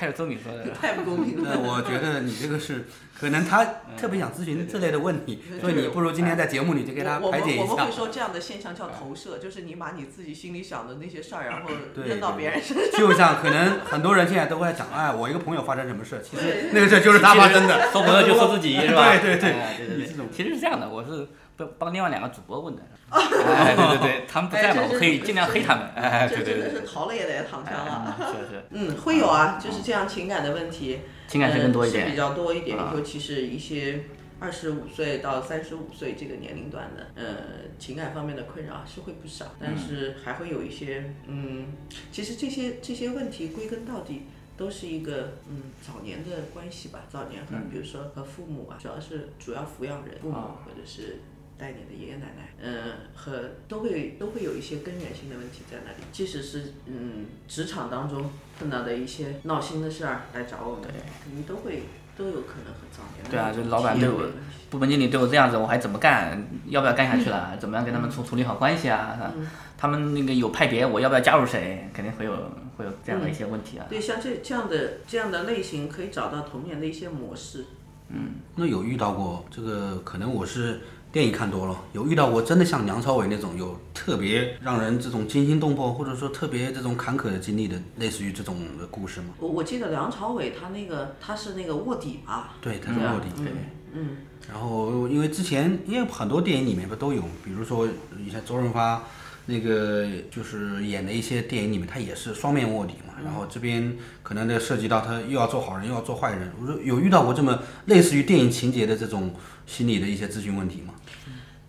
[0.03, 0.69] 开始周敏说的。
[0.73, 1.51] 太不公平了。
[1.55, 2.87] 那我觉得你这个是。
[3.23, 3.65] 可能他
[3.97, 7.62] 特别想咨询这类的问题，所以你不如今天在节目里就给他排解一下。
[7.62, 11.71] 我们会说这样的现象叫投射，就是你把你自己心里想的那些事儿，然后
[12.05, 12.99] 扔到别人身上。
[12.99, 17.93] 就像可能很多人现在都会讲，哎，我一个朋友发生什么事，其实那个事就是他发生的。
[17.93, 19.17] 说朋友就说自己是吧？
[19.19, 20.27] 对对对，对对对。
[20.33, 22.83] 其实是这样的，我是帮帮另外两个主播问的。
[23.12, 25.87] 哎，对对对，他们不在嘛，我可以尽量黑他们。
[25.95, 26.62] 哎，对对对。
[26.62, 28.17] 真的是逃了也得躺枪了。
[28.19, 28.65] 是是。
[28.71, 31.01] 嗯，会有啊，就是这样情感的问题。
[31.29, 34.05] 情感是更多一点，是比较多一点，尤其是一些
[34.41, 37.37] 二十五岁到三十五岁这个年龄段的，呃，
[37.79, 41.67] 情感方面的困扰是会不少，但是还会有一些，嗯，
[42.11, 51.21] 其实这些这些问题归根到底都是一个，嗯，早年的关系吧，早年和比如说和父母啊，主要是主要抚养人，父母或者是。
[51.62, 52.72] 带你的爷爷奶奶，嗯，
[53.14, 55.98] 和都会都会有一些根源性的问题在那里。
[56.11, 60.90] 即使是嗯职场当中碰到的一些闹心的事儿来找我们，
[61.22, 61.85] 肯定都会
[62.16, 64.29] 都有可能和早年对啊，就老板对我，
[64.70, 66.44] 部门经理对我这样子，我还怎么干？
[66.66, 67.57] 要不要干下去了？
[67.61, 69.33] 怎么样跟他们处处理好关系啊？
[69.79, 71.88] 他们那个有派别，我要不要加入谁？
[71.94, 72.33] 肯定会有
[72.77, 73.87] 会有这样的一些问题啊。
[73.88, 77.66] 对，像这这样的这样的类型，可以找到童年的一些模式。
[78.09, 80.01] 嗯，那有遇到过这个？
[80.01, 80.81] 可能我是。
[81.12, 89.35] 电影看多了，有遇到过真的像梁朝伟那种有特别让人这种惊心动魄，或者说特别这种坎坷的经历的，类似于这种的故事吗？
[89.38, 92.55] 我我记得梁朝伟他那个他是那个卧底吧？
[92.62, 93.29] 对，他是卧底。
[93.37, 93.53] 对，
[93.92, 94.16] 嗯。
[94.51, 99.05] 然后因为之前因为很多电影里面不都有，比如说你像周润发
[99.44, 103.12] 那个就是演的一些电影里面，他也是双面卧底嘛。
[103.22, 106.51] 然后这边可能呢涉及到他又要做好人又要做坏人。
[106.61, 109.33] 我说有遇到过这么类似于电影情节的这种
[109.66, 110.94] 心理的一些咨询问题吗？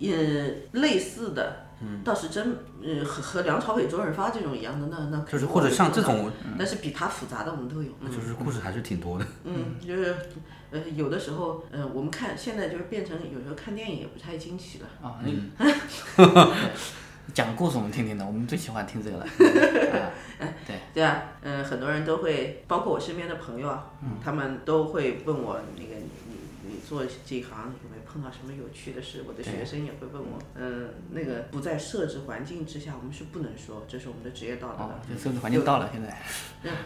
[0.04, 9.26] 也类似的，嗯倒是真，呃，和和梁朝伟、周润发这种一样的，那那就是或者像这种，但是比他复杂的我们都有，那就是故事还是挺多的。
[9.46, 10.14] 嗯，就是，
[10.72, 14.88] 呃，有的时候，呃，我们看现在就是变成有时候看电影也不太惊奇了。
[15.02, 15.52] 啊，嗯，
[17.34, 19.26] 讲故事我们听听的，我们最喜欢听这个了。
[20.68, 23.90] 对对啊，嗯，很多人都会，包括我身边的朋友啊，
[24.22, 27.93] 他们都会问我那个你你你做这一行有？
[28.14, 30.38] 碰到什么有趣的事，我的学生也会问我。
[30.54, 35.16] 嗯，那个不在设置环境之下，我们是不能说，这是我们的职业道德的。
[35.16, 36.22] 就设置环境到了，现在。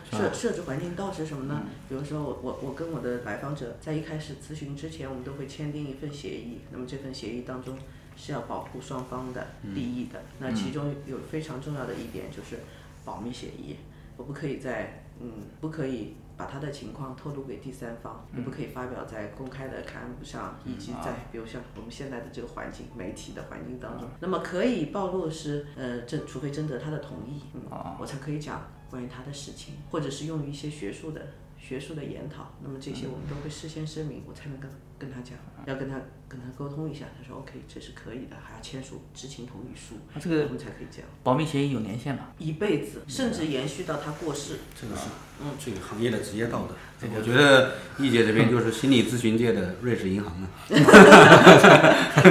[0.10, 1.64] 设设置环境到是什么呢？
[1.90, 6.60] 比如说，我我我跟我的来访者在一开始咨询之前，我们都会签订一份协议。
[6.72, 7.78] 那么这份协议当中
[8.16, 10.22] 是要保护双方的利益的。
[10.40, 12.60] 那其中有非常重要的一点就是
[13.04, 13.76] 保密协议，
[14.16, 16.16] 我不可以在嗯不可以。
[16.38, 24.08] 把他的情况透露给第三方，也不可以发表在公开的刊物上，以及在比如像我们现在的这个环境、媒体的环境当中。
[24.20, 27.62] 那么可以暴露是，呃，征除非征得他的同意，嗯，
[28.00, 31.22] 我才可以讲关于他的事情，或者是用于一些学术的、
[31.58, 32.52] 学术的研讨。
[32.62, 35.96] 那么这些我们都会事先声明，我才能跟跟他讲，要跟他。
[36.30, 41.08] 跟他沟通一下，他说 OK，这是可以的，还要签署知情同意书，这个我们才可以这样。
[41.24, 42.26] 保密协议有年限吗？
[42.38, 44.58] 一辈子，甚至延续到他过世。
[44.78, 45.04] 这个是，
[45.42, 46.76] 嗯，这个行业的职业道德。
[47.16, 50.50] 我觉得易姐这边就是心理咨询界的瑞士银行了。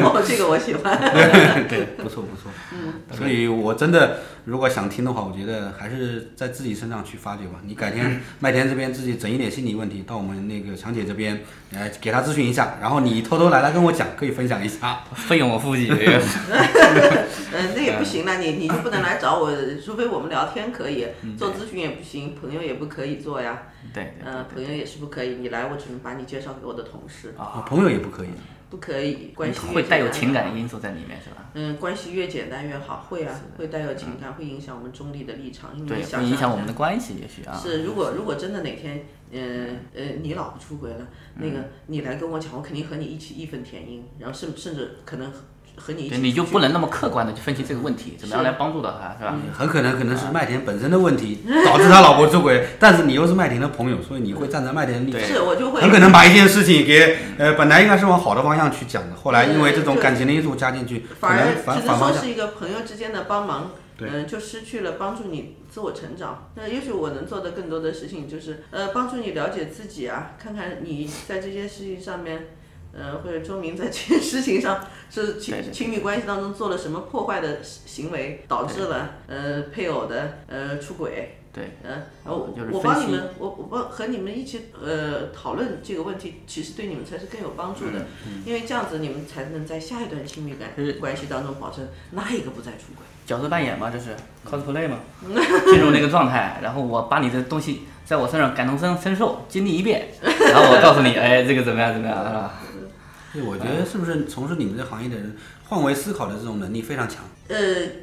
[0.04, 0.98] 哦，这个我喜欢。
[1.66, 2.52] 对，不错不错。
[2.74, 3.00] 嗯。
[3.16, 7.62] 所以我真的，如果想听的话，我觉得还是在自己身上去发掘吧。
[7.64, 15.88] 你改天麦田这边自己整一点心理问题，到我们那个强姐这边，来，给她咨询一下，然后你偷偷来来跟我讲，可以分享一下，费用我付起。
[15.90, 16.22] 嗯，
[17.74, 19.50] 那也不行了，你你就不能来找我，
[19.84, 21.06] 除非我们聊天可以，
[21.38, 23.62] 做咨询也不行，朋友也不可以做呀。
[23.92, 27.34] 对，嗯，朋友也是不可以，你来我只能把你介绍给我的同事。
[27.38, 28.28] 啊，朋友也不可以。
[28.68, 31.36] 不可以，关系会带有情感因素在里面，是吧？
[31.54, 37.56] 嗯，关系越简单越好，会啊，会带有情感，会影响我们中立的立场，因为会影响我们的关系，也许啊。
[37.62, 45.32] 是，如果如果真的哪天，嗯呃，你老婆出轨了，那个你来跟我讲，我肯定和你一起义愤填膺，然后甚甚至可能。
[45.78, 49.36] 和你一起你就不能那么客观的去分析这个问题，怎么样来帮助到他，是吧？
[49.52, 62.22] 很可能可能是麦田本身的问题导致他老婆出轨，但是你又是麦田的朋友，所以你会站在麦田的立场，是我就会很可能把一件事情给呃本来应该是往好的方向去讲的，后来因为这种感情的因素加进去，反而反反方向。
[62.24, 66.50] 是一个朋友之间的帮忙，嗯，就失去了帮助你自我成长。
[66.54, 72.46] 那也许我能做的更多的事情就是呃帮助你了解自己啊，看看你在这些事情上面。
[72.98, 81.36] 呃，或者周明在这件事情上是亲亲密关系当中做了什么破坏的行为，导致了呃配偶的呃出轨。
[81.52, 88.06] 对，嗯，我我帮你们，我我帮和你们一起呃讨论这个问题，其实对你们才是更有帮助的，
[88.46, 93.04] 因为这样子你们才能在下一段亲密感关系当中保证哪一个不再出轨。
[93.26, 94.16] 角色扮演嘛，这是
[94.48, 94.98] cosplay 嘛，
[95.68, 102.54] 进入那个状态，然后我把你的东西在我身上感同身身受，经历一遍， 然后我告诉你， 哎，这个怎么样怎么样，是吧？
[103.32, 107.24] 对我觉得是不是从事你们这行业的人换位思考的这种能力非常强？
[107.48, 107.56] 呃，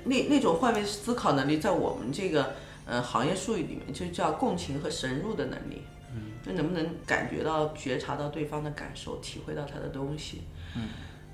[0.04, 2.54] 那那种换位思考能力，在我们这个
[2.86, 5.84] 呃行业术语里面就叫共情和深入的能力。
[6.16, 10.44] 嗯，就能不能感觉到、觉察到对方的感受，体会到他的东西？
[10.76, 10.84] 嗯，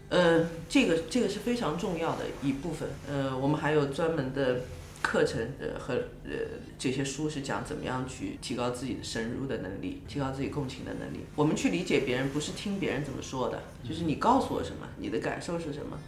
[0.10, 2.90] 呃，这个这个是非常重要的一部分。
[3.08, 4.62] 呃，我们还有专门的
[5.02, 5.94] 课程呃和
[6.26, 6.32] 呃
[6.78, 11.20] 这些书是讲怎么样去提高自己的深入的能力，提高自己共情的能力。
[11.36, 16.00] 我们去理解别人，不是听别人怎么说的，就是你告诉我什么，你的感受是什么。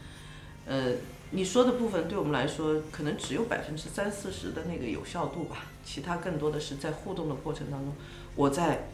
[0.66, 0.94] 呃，
[1.32, 7.94] 你说的部分对我们来说，可能只有百分之三四十的那个有效度吧，其他更多的是在互动的过程当中，
[8.36, 8.88] 我在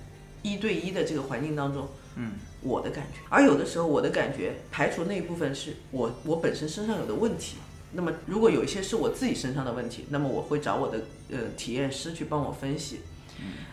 [0.43, 2.33] 一对一的这个环境当中，嗯，
[2.67, 3.19] 我的感觉。
[3.29, 7.57] 而有的时候，我的感觉排除那一部分是我我本身身上有的问题。
[7.93, 10.99] 那么，如果有一些是我自己身上的问题，那么我会找我的
[11.31, 13.01] 呃体验师去帮我分析。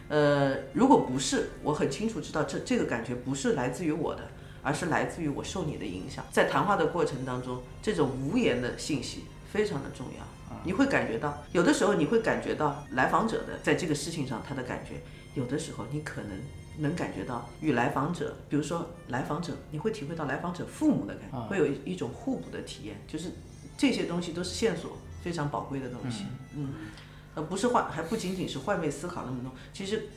[0.09, 4.23] 呃，如果不是，我很清楚知道这这个感觉不是来自于我的。
[4.67, 10.57] 而是来自于我受你的影响，在谈话的过程当中，这种无言的信息非常的重要。
[10.65, 15.03] 你会感觉到，有的时候你会感觉到来访者的在这个事情上他的感觉，
[15.35, 16.31] 有的时候你可能
[16.79, 23.33] 能感觉到与来访者，比如说来访者，你会体会到来访者父母的感觉，会有一种互补的体验，就是
[23.77, 26.25] 这些东西都是线索非常宝贵的东西。
[26.57, 26.73] 嗯，
[27.35, 29.53] 呃不是换，还不仅仅是换位思考那么多。
[29.73, 30.09] 其实，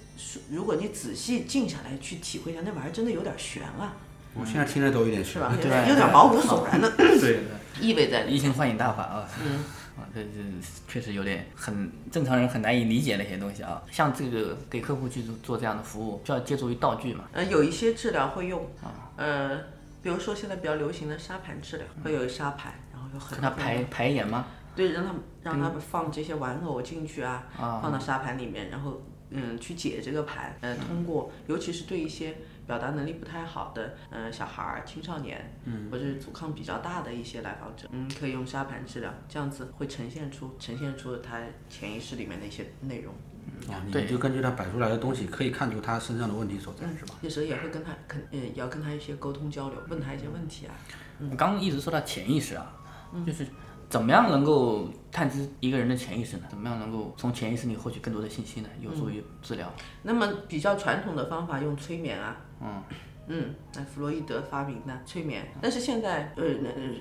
[0.51, 3.95] 如果你仔细静下来去体会一下，那玩意儿真的有点悬啊。
[4.33, 5.51] 我现在听着都有点是吧？
[5.55, 7.39] 有点毛骨悚然的，对，
[7.79, 9.63] 意味在移情换影大法啊，嗯，
[9.97, 10.29] 啊，这这
[10.87, 13.81] 确实有点很正常人很难以理解的一些东西啊。
[13.91, 17.25] 像这个给客户去做做这样的服务，需要借助于道具嘛？
[17.33, 19.57] 呃，有一些治疗会用啊，呃，
[20.03, 24.45] 比如说现在比较流行的沙盘治疗，会有沙盘，然后有很跟他排排演吗？
[24.75, 32.35] 对，让他们让他们放这些玩偶进去啊，放到沙盘里面，然后嗯去解这个盘，嗯，通过尤其是对一些。
[32.67, 43.13] 表达能力不太好的，嗯，小孩儿、青少年，嗯，或者是阻抗比较大的一些来访者，嗯，可以用沙盘治疗，这样子会呈现出呈现出他潜意识里面的一些内容。
[43.73, 47.15] 啊，你就根据他摆出来的东西，可以看出他身上的问题所在，是吧？
[47.21, 50.75] 有时候也会跟他，肯，也，要跟他一些沟通交流，问他一些问题啊。
[51.19, 52.75] 嗯，刚刚一直说到潜意识啊，
[53.25, 53.47] 就是。
[53.89, 56.43] 怎么样能够探知一个人的潜意识呢？
[56.49, 58.69] 怎么样能够从潜意识里获取更多的信息呢？
[58.81, 59.71] 有助于治疗。
[60.03, 62.83] 那么比较传统的方法用催眠啊，嗯
[63.29, 65.45] 嗯，那弗洛伊德发明的催眠。
[65.61, 66.45] 但是现在，呃，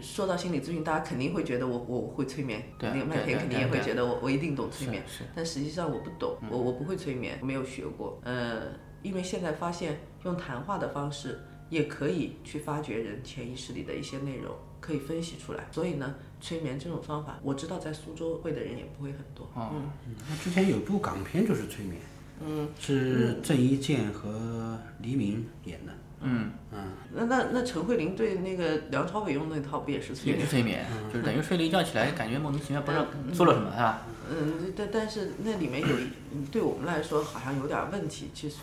[0.00, 8.20] 说到心理咨询，大家肯定会觉得我我会催眠，对，那个麦田肯定也会觉得我我一定懂催眠，是但实际上我不懂，我我不会催眠，没有学过。
[8.24, 8.62] 呃，
[9.02, 14.54] 因为现在发现用谈话的方式也可以去发掘人潜意识里的一些内容。
[14.86, 19.50] 可以分析出来，所以呢，催眠这种方法，我知道在苏州会的人也不会很多。
[19.56, 19.90] 嗯，
[20.28, 22.00] 那之前有部港片就是催眠，
[22.40, 25.92] 嗯，是郑伊健和黎明演的。
[26.20, 30.38] 嗯嗯，那那那陈慧琳对那个梁朝伟用那套不也是催眠？
[30.38, 34.02] 也是催眠，就是等于睡了一觉起来，感觉莫名其妙，不知道做了什么，是吧？
[34.30, 38.56] 嗯，但但是那里面有一，对我们来说好像有点问题，其实。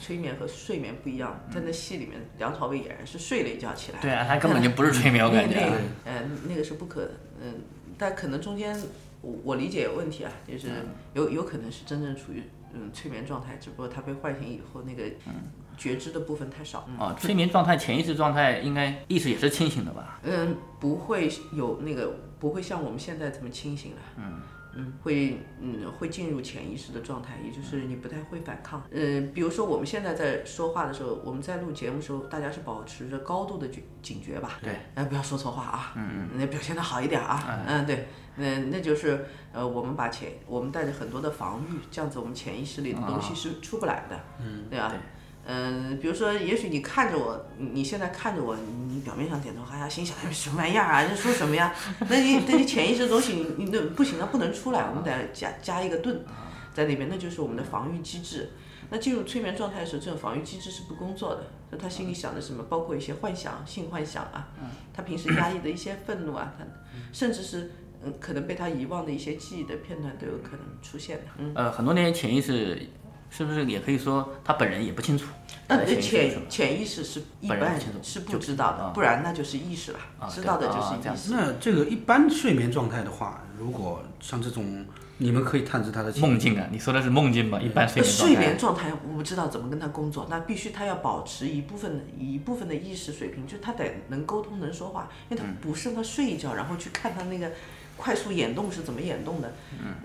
[0.00, 4.00] 催眠和睡眠不一样，在那戏里面，梁朝伟俨然是睡了一觉起来。
[4.00, 5.70] 对啊，他根本就不是催眠，我感觉。
[6.04, 7.08] 嗯，那个是不可，
[7.40, 7.54] 嗯，
[7.96, 8.76] 但可能中间
[9.20, 10.68] 我我理解有问题啊，就是
[11.14, 15.04] 有有可能是真正处于嗯催眠状态，只不过他被唤醒以后，那个
[15.76, 16.88] 觉知的部分太少。
[16.98, 20.18] 哦，催眠状态、潜意识状态应该意识也是清醒的吧？
[20.24, 23.98] 嗯，不会有那个，不会像我们现在这么清醒了。
[24.16, 24.40] 嗯。
[24.74, 28.82] 嗯，会嗯会进入潜意识的状态，也就是你不太会反抗。
[28.90, 34.58] 嗯，比如说我们现在在说话的时候，我们在录节目的时候，大家是保持着高度的警警觉吧？
[34.62, 35.92] 对，哎，不要说错话啊。
[35.96, 36.28] 嗯嗯。
[36.34, 37.62] 那表现的好一点啊。
[37.66, 44.20] 嗯，对，嗯，那就是呃，我们把潜，我们带着很多的防御，这样子我们潜意识里的东西是出不来的。
[44.40, 44.92] 嗯，对吧？
[45.50, 48.54] 嗯，比如说，也许你看着我，你现在看着我，
[48.86, 51.02] 你表面上点头，哈呀，心想什么玩意儿啊？
[51.08, 51.74] 这说什么呀？
[52.06, 56.22] 那你，那你潜意识的东西，你你那不行，啊不能出来，我们得加加一个盾，
[56.74, 58.50] 在那边，那就是我们的防御机制。
[58.90, 61.44] 那进入催眠状态的时候，这种防御机制是不工作的。
[61.70, 62.62] 那他心里想的什么？
[62.64, 64.48] 包括一些幻想、性幻想啊，
[64.92, 66.64] 他平时压抑的一些愤怒啊，他
[67.10, 67.70] 甚至是
[68.04, 71.24] 嗯，可能被他遗忘的一些记忆的片段都有可能出现的。
[71.38, 72.86] 嗯，呃，很多那些潜意识。
[73.30, 75.26] 是不是也可以说他本人也不清楚？
[75.70, 79.98] 那潜潜意识是一般是不知道的，不然那就是意识了。
[80.30, 81.30] 知道的就是意识。
[81.30, 84.86] 那这个一般睡眠状态的话，如果像这种，
[85.18, 86.66] 你们可以探知他的梦境啊？
[86.72, 87.60] 你说的是梦境吧？
[87.60, 90.26] 一般睡眠睡眠状态，我不知道怎么跟他工作。
[90.30, 97.50] 那必须他要保持一部分一部分的意识水平，就他得能沟通能说话，因为他不是他睡一觉然后去看他那个
[97.98, 99.52] 快速眼动是怎么眼动的。
[99.78, 99.96] 嗯，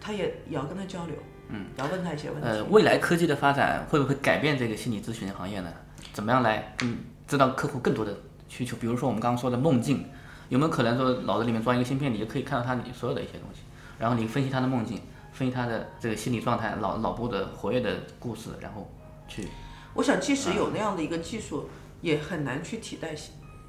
[0.00, 1.16] 他也也要跟他交流。
[1.48, 2.48] 嗯，要问他一些问题。
[2.48, 5.72] 呃，未来科技的发展会不会改变这个心理咨询行业呢？
[6.12, 8.16] 怎么样来嗯知道客户更多的
[8.48, 8.76] 需求？
[8.78, 10.08] 比如说我们刚刚说的梦境，
[10.48, 13.60] 有没有可能说脑子里面装一个芯片，你就可以看到他你所有的一些东西，
[13.98, 15.00] 然后你分析他的梦境，
[15.32, 18.90] 分析他的这个心理状态、脑脑部的活跃的故事，然后
[19.28, 19.46] 去。
[19.94, 21.68] 我想，即使有那样的一个技术，
[22.00, 23.14] 也很难去替代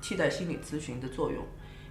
[0.01, 1.45] 替代心理咨询的作用。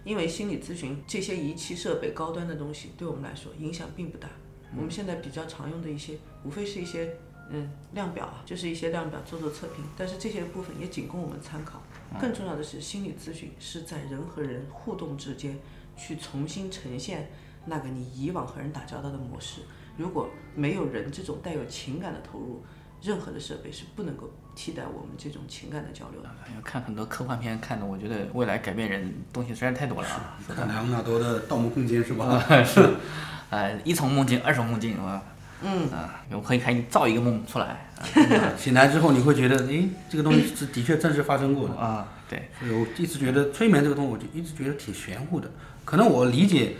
[0.06, 4.28] 因为心理咨询这些仪器设备高端的东西，对我们来说影响并不大。
[4.76, 7.16] 我们现在比较常用的一些，无非是一些
[7.50, 11.82] 嗯量表啊，就是一些量表做做测评，但是这些部分也仅供我们参考。
[12.20, 15.58] 更重要的是，心理咨询是在人和人互动之间
[15.96, 17.28] 去重新呈现
[17.64, 19.62] 那个你以往和人打交道的模式。
[19.96, 22.62] 如果没有人这种带有情感的投入，
[23.02, 26.28] 任何的设备是不能够替代我们这种情感的交流的。
[26.54, 30.38] 要看很多科幻片，看的我觉得未来改变人东西实在太多了啊！
[30.56, 32.42] 看莱昂纳多的《盗梦空间》是吧？
[32.64, 32.94] 是，
[33.50, 35.22] 呃，一重梦境，二重梦境，是吧？
[35.62, 37.66] 嗯啊，我可以给你造一个梦出来，
[38.00, 42.08] 啊醒来之后你会觉得，哎，这个东西是的确真实发生过的啊。
[42.28, 45.48] 对，所以我一直觉得催眠这个东西，我就一直觉得挺玄乎的。
[45.84, 46.76] 可能我理解。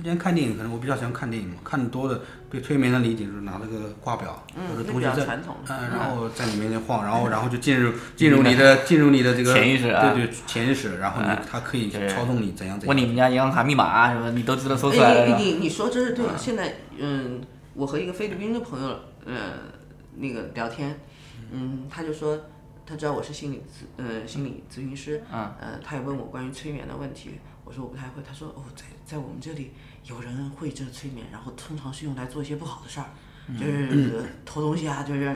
[0.00, 5.38] 之前看电影，可能我比较喜欢看电影嘛，看多的对催眠的理解就是拿那个挂表或者东西在，
[5.68, 12.88] 嗯，然后在你面前晃，然后然后就进入进入你的进入你的这个潜意识啊，对对，潜意识，然后你他可以操纵你怎样怎样。
[12.88, 15.38] 问你们家银行卡密码什么，你都知道说出来了。
[15.38, 17.40] 你你说这是对，现在嗯，
[17.74, 18.88] 我和一个菲律宾的朋友
[19.26, 19.34] 呃
[20.16, 20.98] 那个聊天，
[21.52, 22.40] 嗯，他就说
[22.86, 27.32] 他知道我是心理咨呃心理咨询师，嗯，呃，他也问我关于催眠的问题。
[27.62, 29.70] 我说我不太会，他说哦，在在我们这里
[30.04, 33.06] 有人会这催眠，然后通常是用来做一些不好的事儿，
[33.58, 35.34] 就是偷东西啊，就是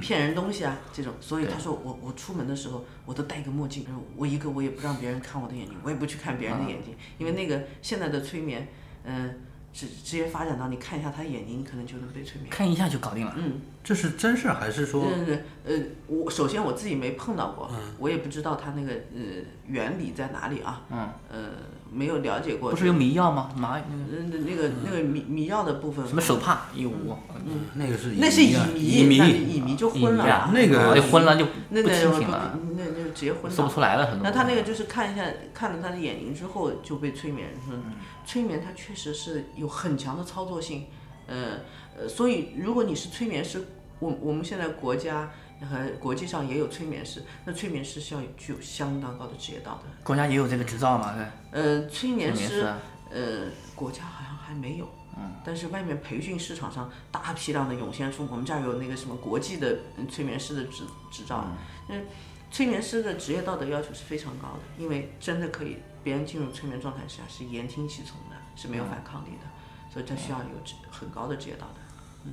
[0.00, 1.12] 骗人东西啊这种。
[1.20, 3.86] 所以他说我我出门的时候我都戴个墨镜，
[4.16, 8.68] 我一个我也不让别人看我的眼睛，我也不去看别人的眼睛，因为那个现在的催眠，
[9.04, 9.34] 嗯。
[9.76, 12.48] 直直接发展到你看一下他眼睛，你可能就能被催眠。
[12.48, 13.34] 看一下就搞定了。
[13.36, 15.04] 嗯，这是真事还是说？
[15.04, 17.68] 对对对，呃，我首先我自己没碰到过，
[17.98, 20.84] 我也不知道它那个呃原理在哪里啊。
[20.92, 21.10] 嗯。
[21.28, 21.50] 呃，
[21.94, 22.70] 没有了解过。
[22.70, 23.50] 不是有迷药吗？
[23.56, 23.80] 麻
[24.10, 26.06] 那个那个那个迷迷药的部分。
[26.06, 27.16] 什么手帕一捂。
[27.46, 28.14] 嗯，那个是。
[28.18, 28.80] 那是乙迷。
[28.80, 29.16] 乙迷。
[29.54, 30.50] 乙迷就昏了。
[30.52, 32.58] 那个就昏了就那不清醒了。
[32.76, 33.50] 那那就直接昏了。
[33.50, 34.24] 说不出来了，很多。
[34.24, 35.24] 那他那个就是看一下，
[35.54, 37.50] 看了他的眼睛之后就被催眠。
[37.70, 37.92] 嗯。
[38.26, 40.86] 催眠它确实是有很强的操作性，
[41.26, 41.58] 呃
[41.94, 43.62] 呃，所以如果你是催眠师，
[43.98, 45.30] 我我们现在国家
[45.64, 49.88] 和国际上也有催眠师，那催眠师是要具有相当高的职业道德。
[50.02, 51.14] 国家也有这个执照吗？
[51.50, 52.72] 呃，催眠师，
[53.10, 59.78] 呃，国家好像还没有，嗯，但是外面培训市场上大批量的涌现出，我们这儿有那个什么国际的
[60.10, 61.46] 催眠师的执执照，
[61.88, 62.04] 嗯，
[62.50, 65.78] 催眠师的职业道德要求是非常高的，因为真的可以。
[66.04, 70.44] 别人进入催眠状态下是言听计从的，是没有反抗力的，所以他需要有
[70.90, 71.80] 很高的职业道德。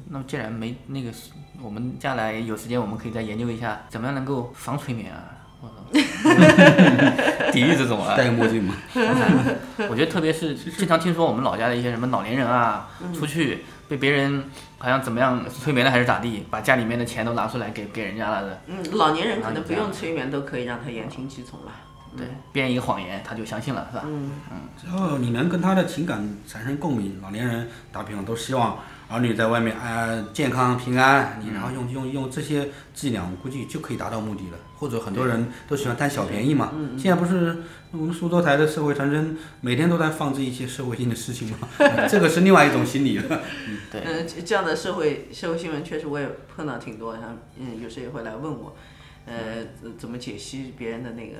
[0.09, 1.11] 那么既然没那个，
[1.61, 5.37] 我们将来有时间，我们可以再研究一下，怎么样能够防催眠啊？
[7.51, 8.15] 抵御这种啊？
[8.15, 8.73] 戴个墨镜嘛。
[9.89, 14.43] 我觉得特别是经常听说我们老家的一些什么老年人啊，出去被别人
[14.77, 18.61] 好像怎么样催眠了还是咋地，把家里面的钱都拿出来给给人家了的。
[18.67, 21.71] 嗯，老年人可能不用催眠都可以让他言听计从了。
[22.17, 24.03] 对，编一个谎言，他就相信了，是吧？
[24.05, 28.79] 嗯嗯，只要你能跟他的情感产生共鸣，老年人打比方都希望
[29.11, 34.57] 儿女在外面安健康平安，你然后用用用这些伎俩，我估计就可以达到目的了。
[34.77, 36.73] 或者很多人都喜欢贪小便宜嘛。
[36.97, 37.57] 现在不是
[37.91, 41.69] 我们苏州台的社会传真每天都在放置一些社会性的事情吗？
[42.09, 43.41] 这个是另外一种心理了。
[43.91, 48.75] 对，嗯，这样的社会社会新闻确实我也碰到挺多，然后嗯，有时也会来问我，
[49.27, 49.33] 呃，
[49.99, 51.37] 怎么解析别人的那个。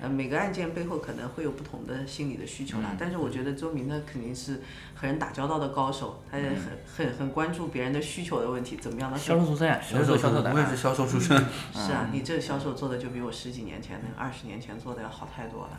[0.00, 4.62] 呃，每个案件背后可能会有不同的心理的需求啦，但是我觉得周明呢肯定是
[4.94, 6.56] 和人打交道的高手，他也很
[6.96, 11.36] 很很关注别人的需求的问题，怎么样的销售出身啊，销售销售的，我也是销售出身。
[11.72, 15.70] 是啊，你这销售做的就比我十几年前那二十年前做的要好太多了。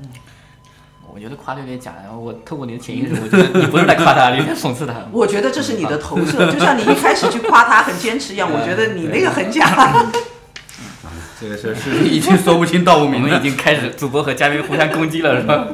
[0.00, 0.08] 嗯，
[1.14, 5.06] 我觉得夸的有点假，然后我透过你的潜意识， 我觉得你不是在夸他，你在讽刺他。
[5.12, 10.04] 我觉得这是你的投射，就像你一开始去夸他很坚持一样，我觉得你那个很假。
[11.40, 15.66] 这个事是已经说不清道不明了，我们已经开始主播和嘉宾互相攻击了，是吧？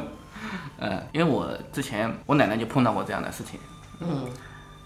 [0.77, 3.59] 嗯，因为我之前我奶奶就碰到过这样的事情，
[4.01, 4.27] 嗯，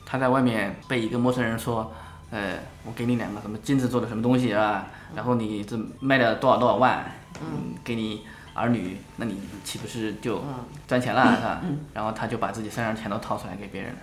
[0.05, 1.91] 她在外面被一个陌生人说，
[2.29, 2.53] 呃，
[2.85, 7.03] 我给你两个什么金子做的什么东西啊，然后你这卖了多少多少万，
[7.41, 8.21] 嗯，给你
[8.53, 10.43] 儿女，那你岂不是就
[10.87, 11.61] 赚钱了，是吧？
[11.93, 13.97] 然后她就把自己身上钱都掏出来给别人了。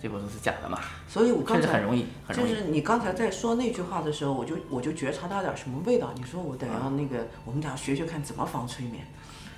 [0.00, 0.78] 结果都是假的嘛，
[1.08, 6.12] 所以我刚才很容易，就是你刚才在说那句话的时候，我就我就觉察到点什么味道。
[6.14, 9.04] 你说我得要那个，我们得要学学看怎么防催眠。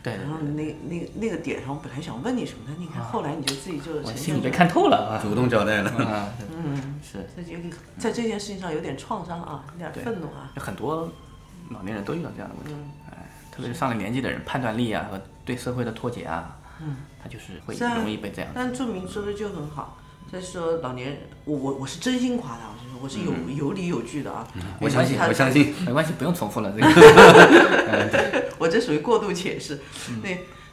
[0.02, 0.14] 对。
[0.14, 5.92] 然后那那那个点上，我本来想问你什么的，你看后来你就自己就我心里被看透了啊，主动交代了。
[6.50, 7.26] 嗯，是。
[7.36, 7.56] 这就
[7.98, 10.50] 在这件事情上有点创伤啊，有点愤怒啊。
[10.56, 11.10] 很多
[11.70, 12.74] 老年人都遇到这样的问题，
[13.10, 18.50] 哎，特别是上了年纪的人，判断力啊和对社会的脱节啊，嗯，他就是会容易被这样。
[18.54, 19.98] 但著名说的就很好。
[20.32, 24.48] 再说老年人，我我我是真心夸他，我是说我是有有理有据的啊。
[24.80, 28.48] 我相信，我相信，没关系，不用重复了这个。
[28.58, 29.78] 我这属于过度解释。
[30.22, 30.30] 那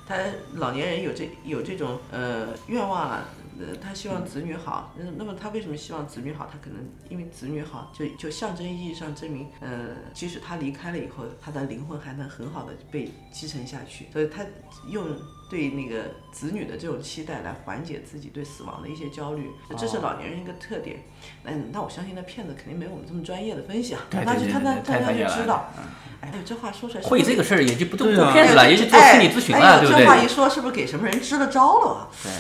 [0.08, 0.16] 他
[0.54, 3.26] 老年人有这有这种呃愿望啊。
[3.60, 6.50] 呃，他希望子女好，那那么他为什么希望子女好？
[6.50, 6.80] 他可能
[7.10, 14.46] 因为子女好，就就象征意义上证明，呃，即使他离开了以后，他的灵魂还能很好的被继承下去，所以他
[14.88, 15.06] 用
[15.50, 21.04] 对那个子女的这种期待来缓解自己对死亡的一些焦虑，这是老年人一个特点。
[21.44, 25.74] 嗯，那我相信那骗子肯定没有我们这么专业的分析啊，他就他他他他就知道。
[26.22, 30.04] 哎，这话说出来，会这个事儿也就不做骗子了，也就做心理咨询了，对不对？
[30.04, 32.10] 这话一说，是不是给什么人支了招了？
[32.22, 32.32] 对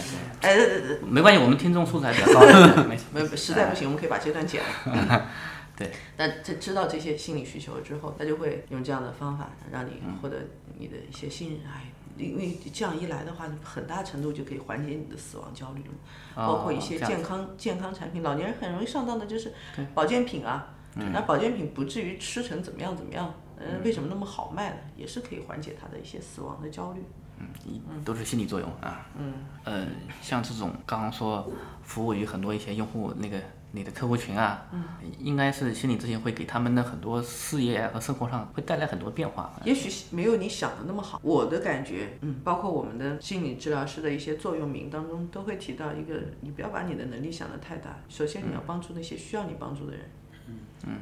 [0.51, 0.95] 对。
[0.95, 2.83] 哎，没关系，我们听众素质还比较高。
[2.83, 5.25] 没没，实在不行，我们可以把这段剪了。
[5.77, 5.91] 对。
[6.17, 10.35] 那他知道这些心理需求之后，他就会用这样的方法让你获得
[10.77, 11.59] 你的一些信任。
[11.65, 11.89] 哎，
[12.25, 15.93] 因为这样一来的话，很大程度就可以缓解你的死亡焦虑了。
[16.35, 19.53] 包括一些健康健康产品，老年人很容易上当的就是
[19.93, 20.73] 保健品啊。
[20.95, 23.33] 那保健品不至于吃成怎么样怎么样。
[23.57, 24.77] 嗯，为什么那么好卖呢？
[24.95, 27.03] 也是可以缓解他的一些死亡的焦虑。
[27.37, 29.05] 嗯，都是心理作用啊。
[29.17, 29.33] 嗯。
[29.65, 29.85] 呃，
[30.21, 31.49] 像这种刚刚说
[31.83, 33.41] 服务于很多一些用户那个
[33.71, 34.83] 你的客户群啊，嗯，
[35.19, 39.53] 应该是心理咨询会给他们的很多事业和生活上会带来很多变化。
[39.63, 41.19] 也许没有你想的那么好。
[41.21, 47.97] 我的感觉，嗯，包括我们的心理治疗师的一些座右铭当中都会提到一个：你不要把你的能力想得太大。
[48.09, 50.09] 首先，你要帮助那些需要你帮助的人。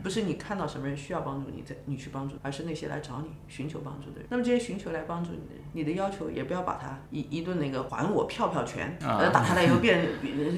[0.04, 4.28] 不是你看到什么人需要帮助，你再你去帮助，而是那些来找你寻求帮助的人。
[4.30, 10.08] 那么这些寻求来帮助你的人，你的要求也不要把他一一顿那个还我票票拳，呃，打下来以后变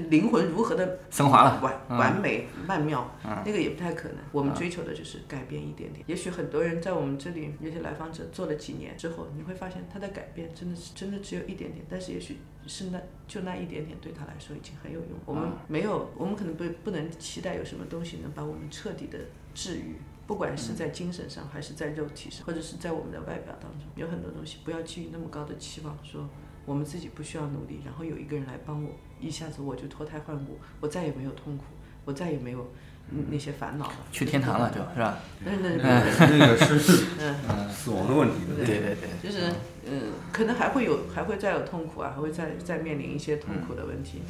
[0.09, 3.13] 灵魂如何的升华了，完完美曼妙，
[3.45, 4.17] 那个也不太可能。
[4.31, 6.03] 我们追求的就是改变一点点。
[6.07, 12.37] 也许很多人在我们这里，有些来访者做了几年之后，你会发现他的改变真的是真的只有一点点，但是也许。
[12.69, 15.09] 是那就那一点点对他来说已经很有用。
[15.25, 19.17] 我们没有，我们可能不不能期待有什么东西能把我们彻底的
[19.53, 19.95] 治愈，
[20.27, 26.29] 不管是在精神上还是在肉体上，或者是在我们的外表当中，有很多东西不要寄予那么高的期望，说
[26.65, 31.65] 我们自己不需要努力，然后有一个人来帮我，一下子我就脱胎换骨，我再也没有痛苦，
[32.05, 32.65] 我再也没有。
[33.31, 35.19] 那些烦恼了，去天堂了，就是吧？
[35.43, 39.51] 那那那个是嗯死亡的问题，对对对，就是
[39.89, 44.21] 嗯，可能还会有，还会再有痛苦啊，还会再再面临一些痛苦的问题。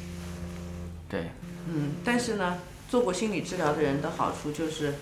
[1.08, 1.30] 对，
[1.68, 2.58] 嗯，但是呢，
[2.88, 4.94] 做过心理治疗的人的好处就是，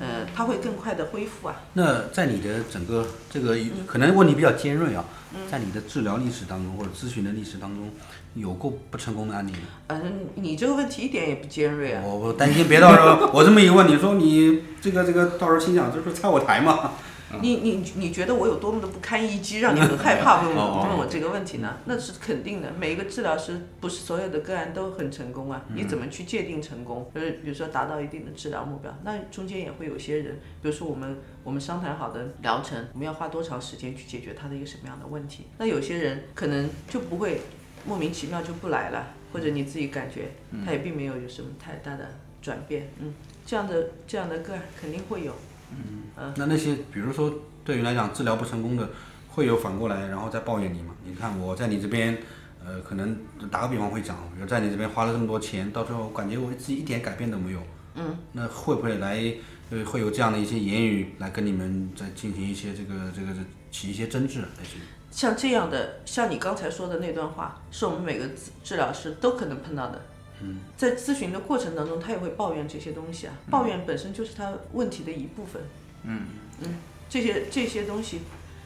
[0.00, 1.62] 呃，他会更快的恢复啊。
[1.74, 3.56] 那在你的整个这个
[3.86, 5.04] 可能问题比较尖锐啊，
[5.50, 7.90] 在你的治疗历史当中或者咨询的历史当中。
[8.34, 9.58] 有过不成功的案例吗？
[9.88, 12.02] 嗯，你这个问题一点也不尖锐啊！
[12.02, 16.92] 我我担心别到时候我这么一问，你说你这个这个到时候心想这不是拆我台吗？
[17.40, 21.76] 你你你觉得我有多么的不堪一击，让你很害怕 问我问我这个问题呢？
[21.86, 22.70] 那是肯定的。
[22.78, 25.64] 每一个治疗师不是所有的个案都很成功啊。
[25.74, 27.10] 你怎么去界定成功？
[27.14, 35.46] 就是比如说达到一定的治疗目标，那中间也会有些人，比如说我们我们商谈好的疗程，我们要花多长时间去解决他的一个什么样的问题？
[35.58, 37.40] 那有些人可能就不会。
[37.84, 40.30] 莫名其妙就不来了，或者你自己感觉
[40.64, 42.08] 他也并没有有什么太大的
[42.40, 43.12] 转变，嗯，
[43.44, 45.34] 这样的这样的个案肯定会有，
[45.76, 46.34] 嗯嗯。
[46.36, 47.32] 那那些比如说
[47.64, 48.88] 对于来讲治疗不成功的，
[49.28, 50.94] 会有反过来然后再抱怨你吗？
[51.04, 52.16] 你看我在你这边，
[52.64, 53.16] 呃，可能
[53.50, 57.60] 打个比方会讲，比如在你这边花了这么多钱，到最后感觉我自己一点改变都没有，
[57.94, 59.22] 嗯，那会不会来
[59.70, 63.28] 呃会有这样的一些言语来跟你们在进行一些这个这个
[63.70, 64.80] 起一些争执类似于？
[65.10, 70.00] 像这样的，像你刚才说的那段话，是我们每个治治疗师都可能碰到的。
[70.42, 73.34] 嗯，在咨询的过程当中，他也会抱怨这些东西啊。
[73.50, 75.62] 抱怨本身就是他问题的一部分。
[76.04, 76.26] 嗯
[76.60, 76.76] 嗯，
[77.08, 78.20] 这些这些东西，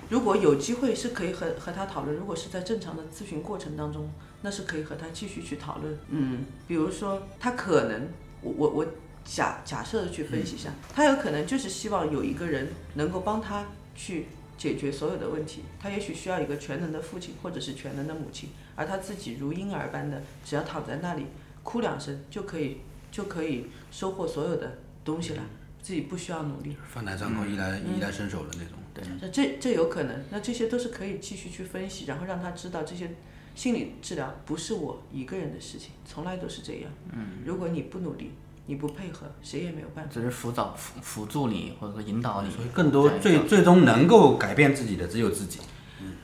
[0.08, 2.16] 如果有机会是可以和和他讨论。
[2.16, 4.10] 如果是在正常的咨询过程当中，
[4.42, 5.98] 那是可以和他继续去讨论。
[6.08, 8.08] 嗯，比如说他可能，
[8.40, 8.86] 我我我
[9.24, 14.26] 假假设的去分析一下，他有可能就是希望有一个人能够帮他去。
[14.58, 21.26] 解决所有的问题，他也许需要一个全能的父亲或者是全能的母亲，而他自己如婴儿般的，只要躺在那里
[21.66, 22.78] 哭两声就可以
[23.10, 25.42] 就可以收获所有的东西了，
[25.82, 28.78] 自己不需要努力，饭来张口衣来衣来伸手的那种。
[28.94, 33.10] 对，那这这有可能，那这些都是可以继续去分析，然后让他知道这些
[33.56, 36.90] 心理治疗不是我一个人的事情，从来都是这样。
[37.12, 38.30] 嗯，如果你不努力。
[38.68, 40.10] 你不配合，谁也没有办法。
[40.12, 42.50] 只是辅导、辅辅助你，或者说引导你。
[42.50, 45.60] 所以，更多最最终能够改变自己的只有自己。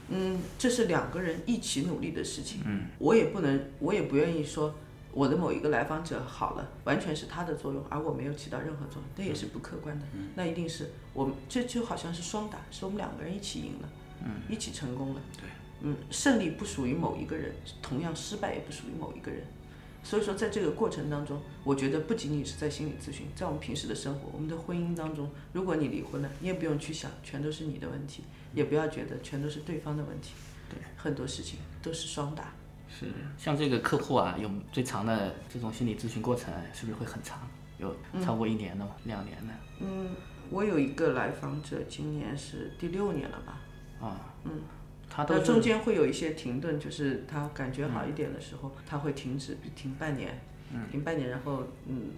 [0.08, 2.60] 嗯，这是两个人一起努力的事情。
[2.66, 4.74] 嗯，我也不能，我也不愿意说
[5.12, 10.06] 我的某一个来访者好了，完全是他的作用，而我没有起到任何作用，那也是不客观的。
[10.34, 13.88] 那一定是我们这就好像是双打，是我们两个人一起赢了，
[14.24, 15.20] 嗯，一起成功了。
[15.36, 15.48] 对，
[15.82, 17.52] 嗯，胜利不属于某一个人，
[17.82, 19.42] 同样失败也不属于某一个人。
[20.04, 30.32] 所以说，在这个过程当中，我觉得不仅仅是在心理咨询，在我们平时的生活，我们的婚姻当中，如果你离婚了，你也不用去想全都是你的问题，也不要觉得全都是对方的问题。
[30.68, 32.52] 对，很多事情都是双打。
[32.98, 33.06] 是，
[33.38, 37.40] 像这个客户啊，有最长的这种心理咨询过程，是不是会很长？
[37.78, 38.92] 有超过一年的吗？
[39.04, 39.52] 两年的？
[39.80, 40.10] 嗯，
[40.50, 43.60] 我有一个来访者，今年是第六年了吧？
[44.06, 44.60] 啊，嗯，
[45.10, 50.40] 他都中间会有一些停顿，就是他感觉好一点的时候，他会停止，停半年，
[50.72, 52.10] 嗯停半年，然后嗯，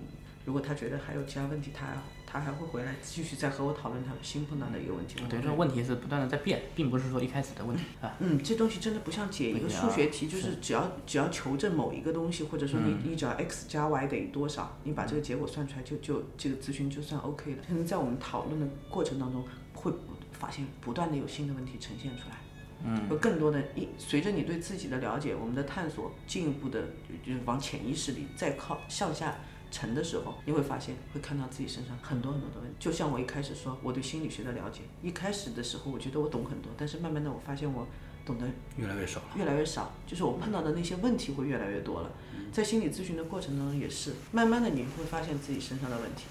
[0.45, 1.87] 如果他觉得还有其他问题，他
[2.35, 5.22] 他还会回来继续再和我讨论他们新碰到的一个问题。
[5.30, 8.12] 等于说问题是不断的在变，并不是说一开始的问题啊。
[8.18, 17.59] 嗯，这东西真的不像解一个数学题，就是只要只要求证某一个东西，或者说你你只要 x 加 y 等于多少，你把这个结果算出来，就就这个咨询就算 OK 了。
[17.68, 19.93] 可能在我们讨论的过程当中，会
[20.32, 22.37] 发现不断的有新的问题呈现出来。
[22.85, 26.82] 嗯，有更多的一随着你对自己的了解，我们的探索进一步的，
[27.24, 29.37] 就是往潜意识里再靠向下。
[29.75, 32.77] 沉的时候，你会发现会看到自己身上很多很多的问题。
[32.79, 37.85] 就像我一开始说，我对心理学的了解，一开始的时候我觉得我懂很多，但是慢慢的我发现我
[38.25, 38.47] 懂得
[38.77, 39.93] 越来越少，越来越少。
[40.07, 42.11] 就是我碰到的那些问题会越来越多了。
[42.53, 46.27] 在心理咨询的过程当中也是，慢慢的你会发现自己身上的问题。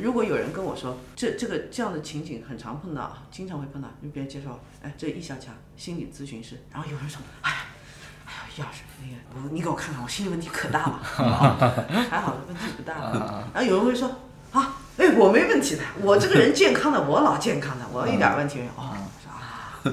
[0.00, 7.66] 如果有人跟我说这这个这样的情景很常碰到，经常会碰到，你别人介绍，哎，这易小强心理咨询师，然后有人说，哎呀。
[8.56, 11.00] 要是那个，我你给我看看，我心理问题可大了，
[12.10, 12.94] 还好问题不大。
[13.52, 14.08] 然后有人会说
[14.52, 18.70] 啊，哎，我没问题的，我这个人健康的，我老健康的，我一点问题没有。
[18.76, 18.96] 哦，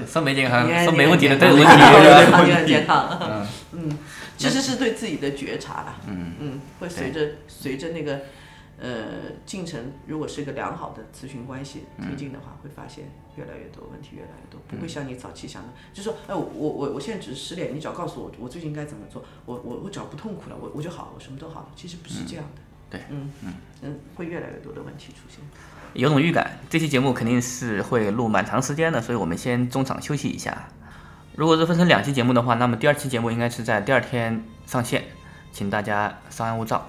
[0.06, 1.72] 说没健康，说没问题的都有问题。
[1.72, 3.18] 就很健康。
[3.72, 3.98] 嗯，
[4.36, 5.96] 其实是对自己的觉察吧。
[6.06, 8.20] 嗯嗯，会随着随着那个。
[8.78, 13.04] 呃，进程如果是一个良好的咨询关系推进的话，会发现
[13.36, 21.68] 越来越多问题越来越多，不会像你早期想的，就是说，哎，我我我现在只是失恋，你只要告诉我我最近该怎么做，我我我只要不痛苦了，我我就好，我什么都好了。
[21.76, 22.62] 其实不是这样的。
[22.90, 25.38] 对，嗯嗯嗯，会越来越多的问题出现。
[25.94, 30.68] 有种预感，这期节目肯定是会录蛮长时间的，所以我们先中场休息一下。
[31.36, 35.04] 如果是分成两期节目的话，那么第二期节目应该是在第二天上线，
[35.52, 36.88] 请大家稍安勿躁。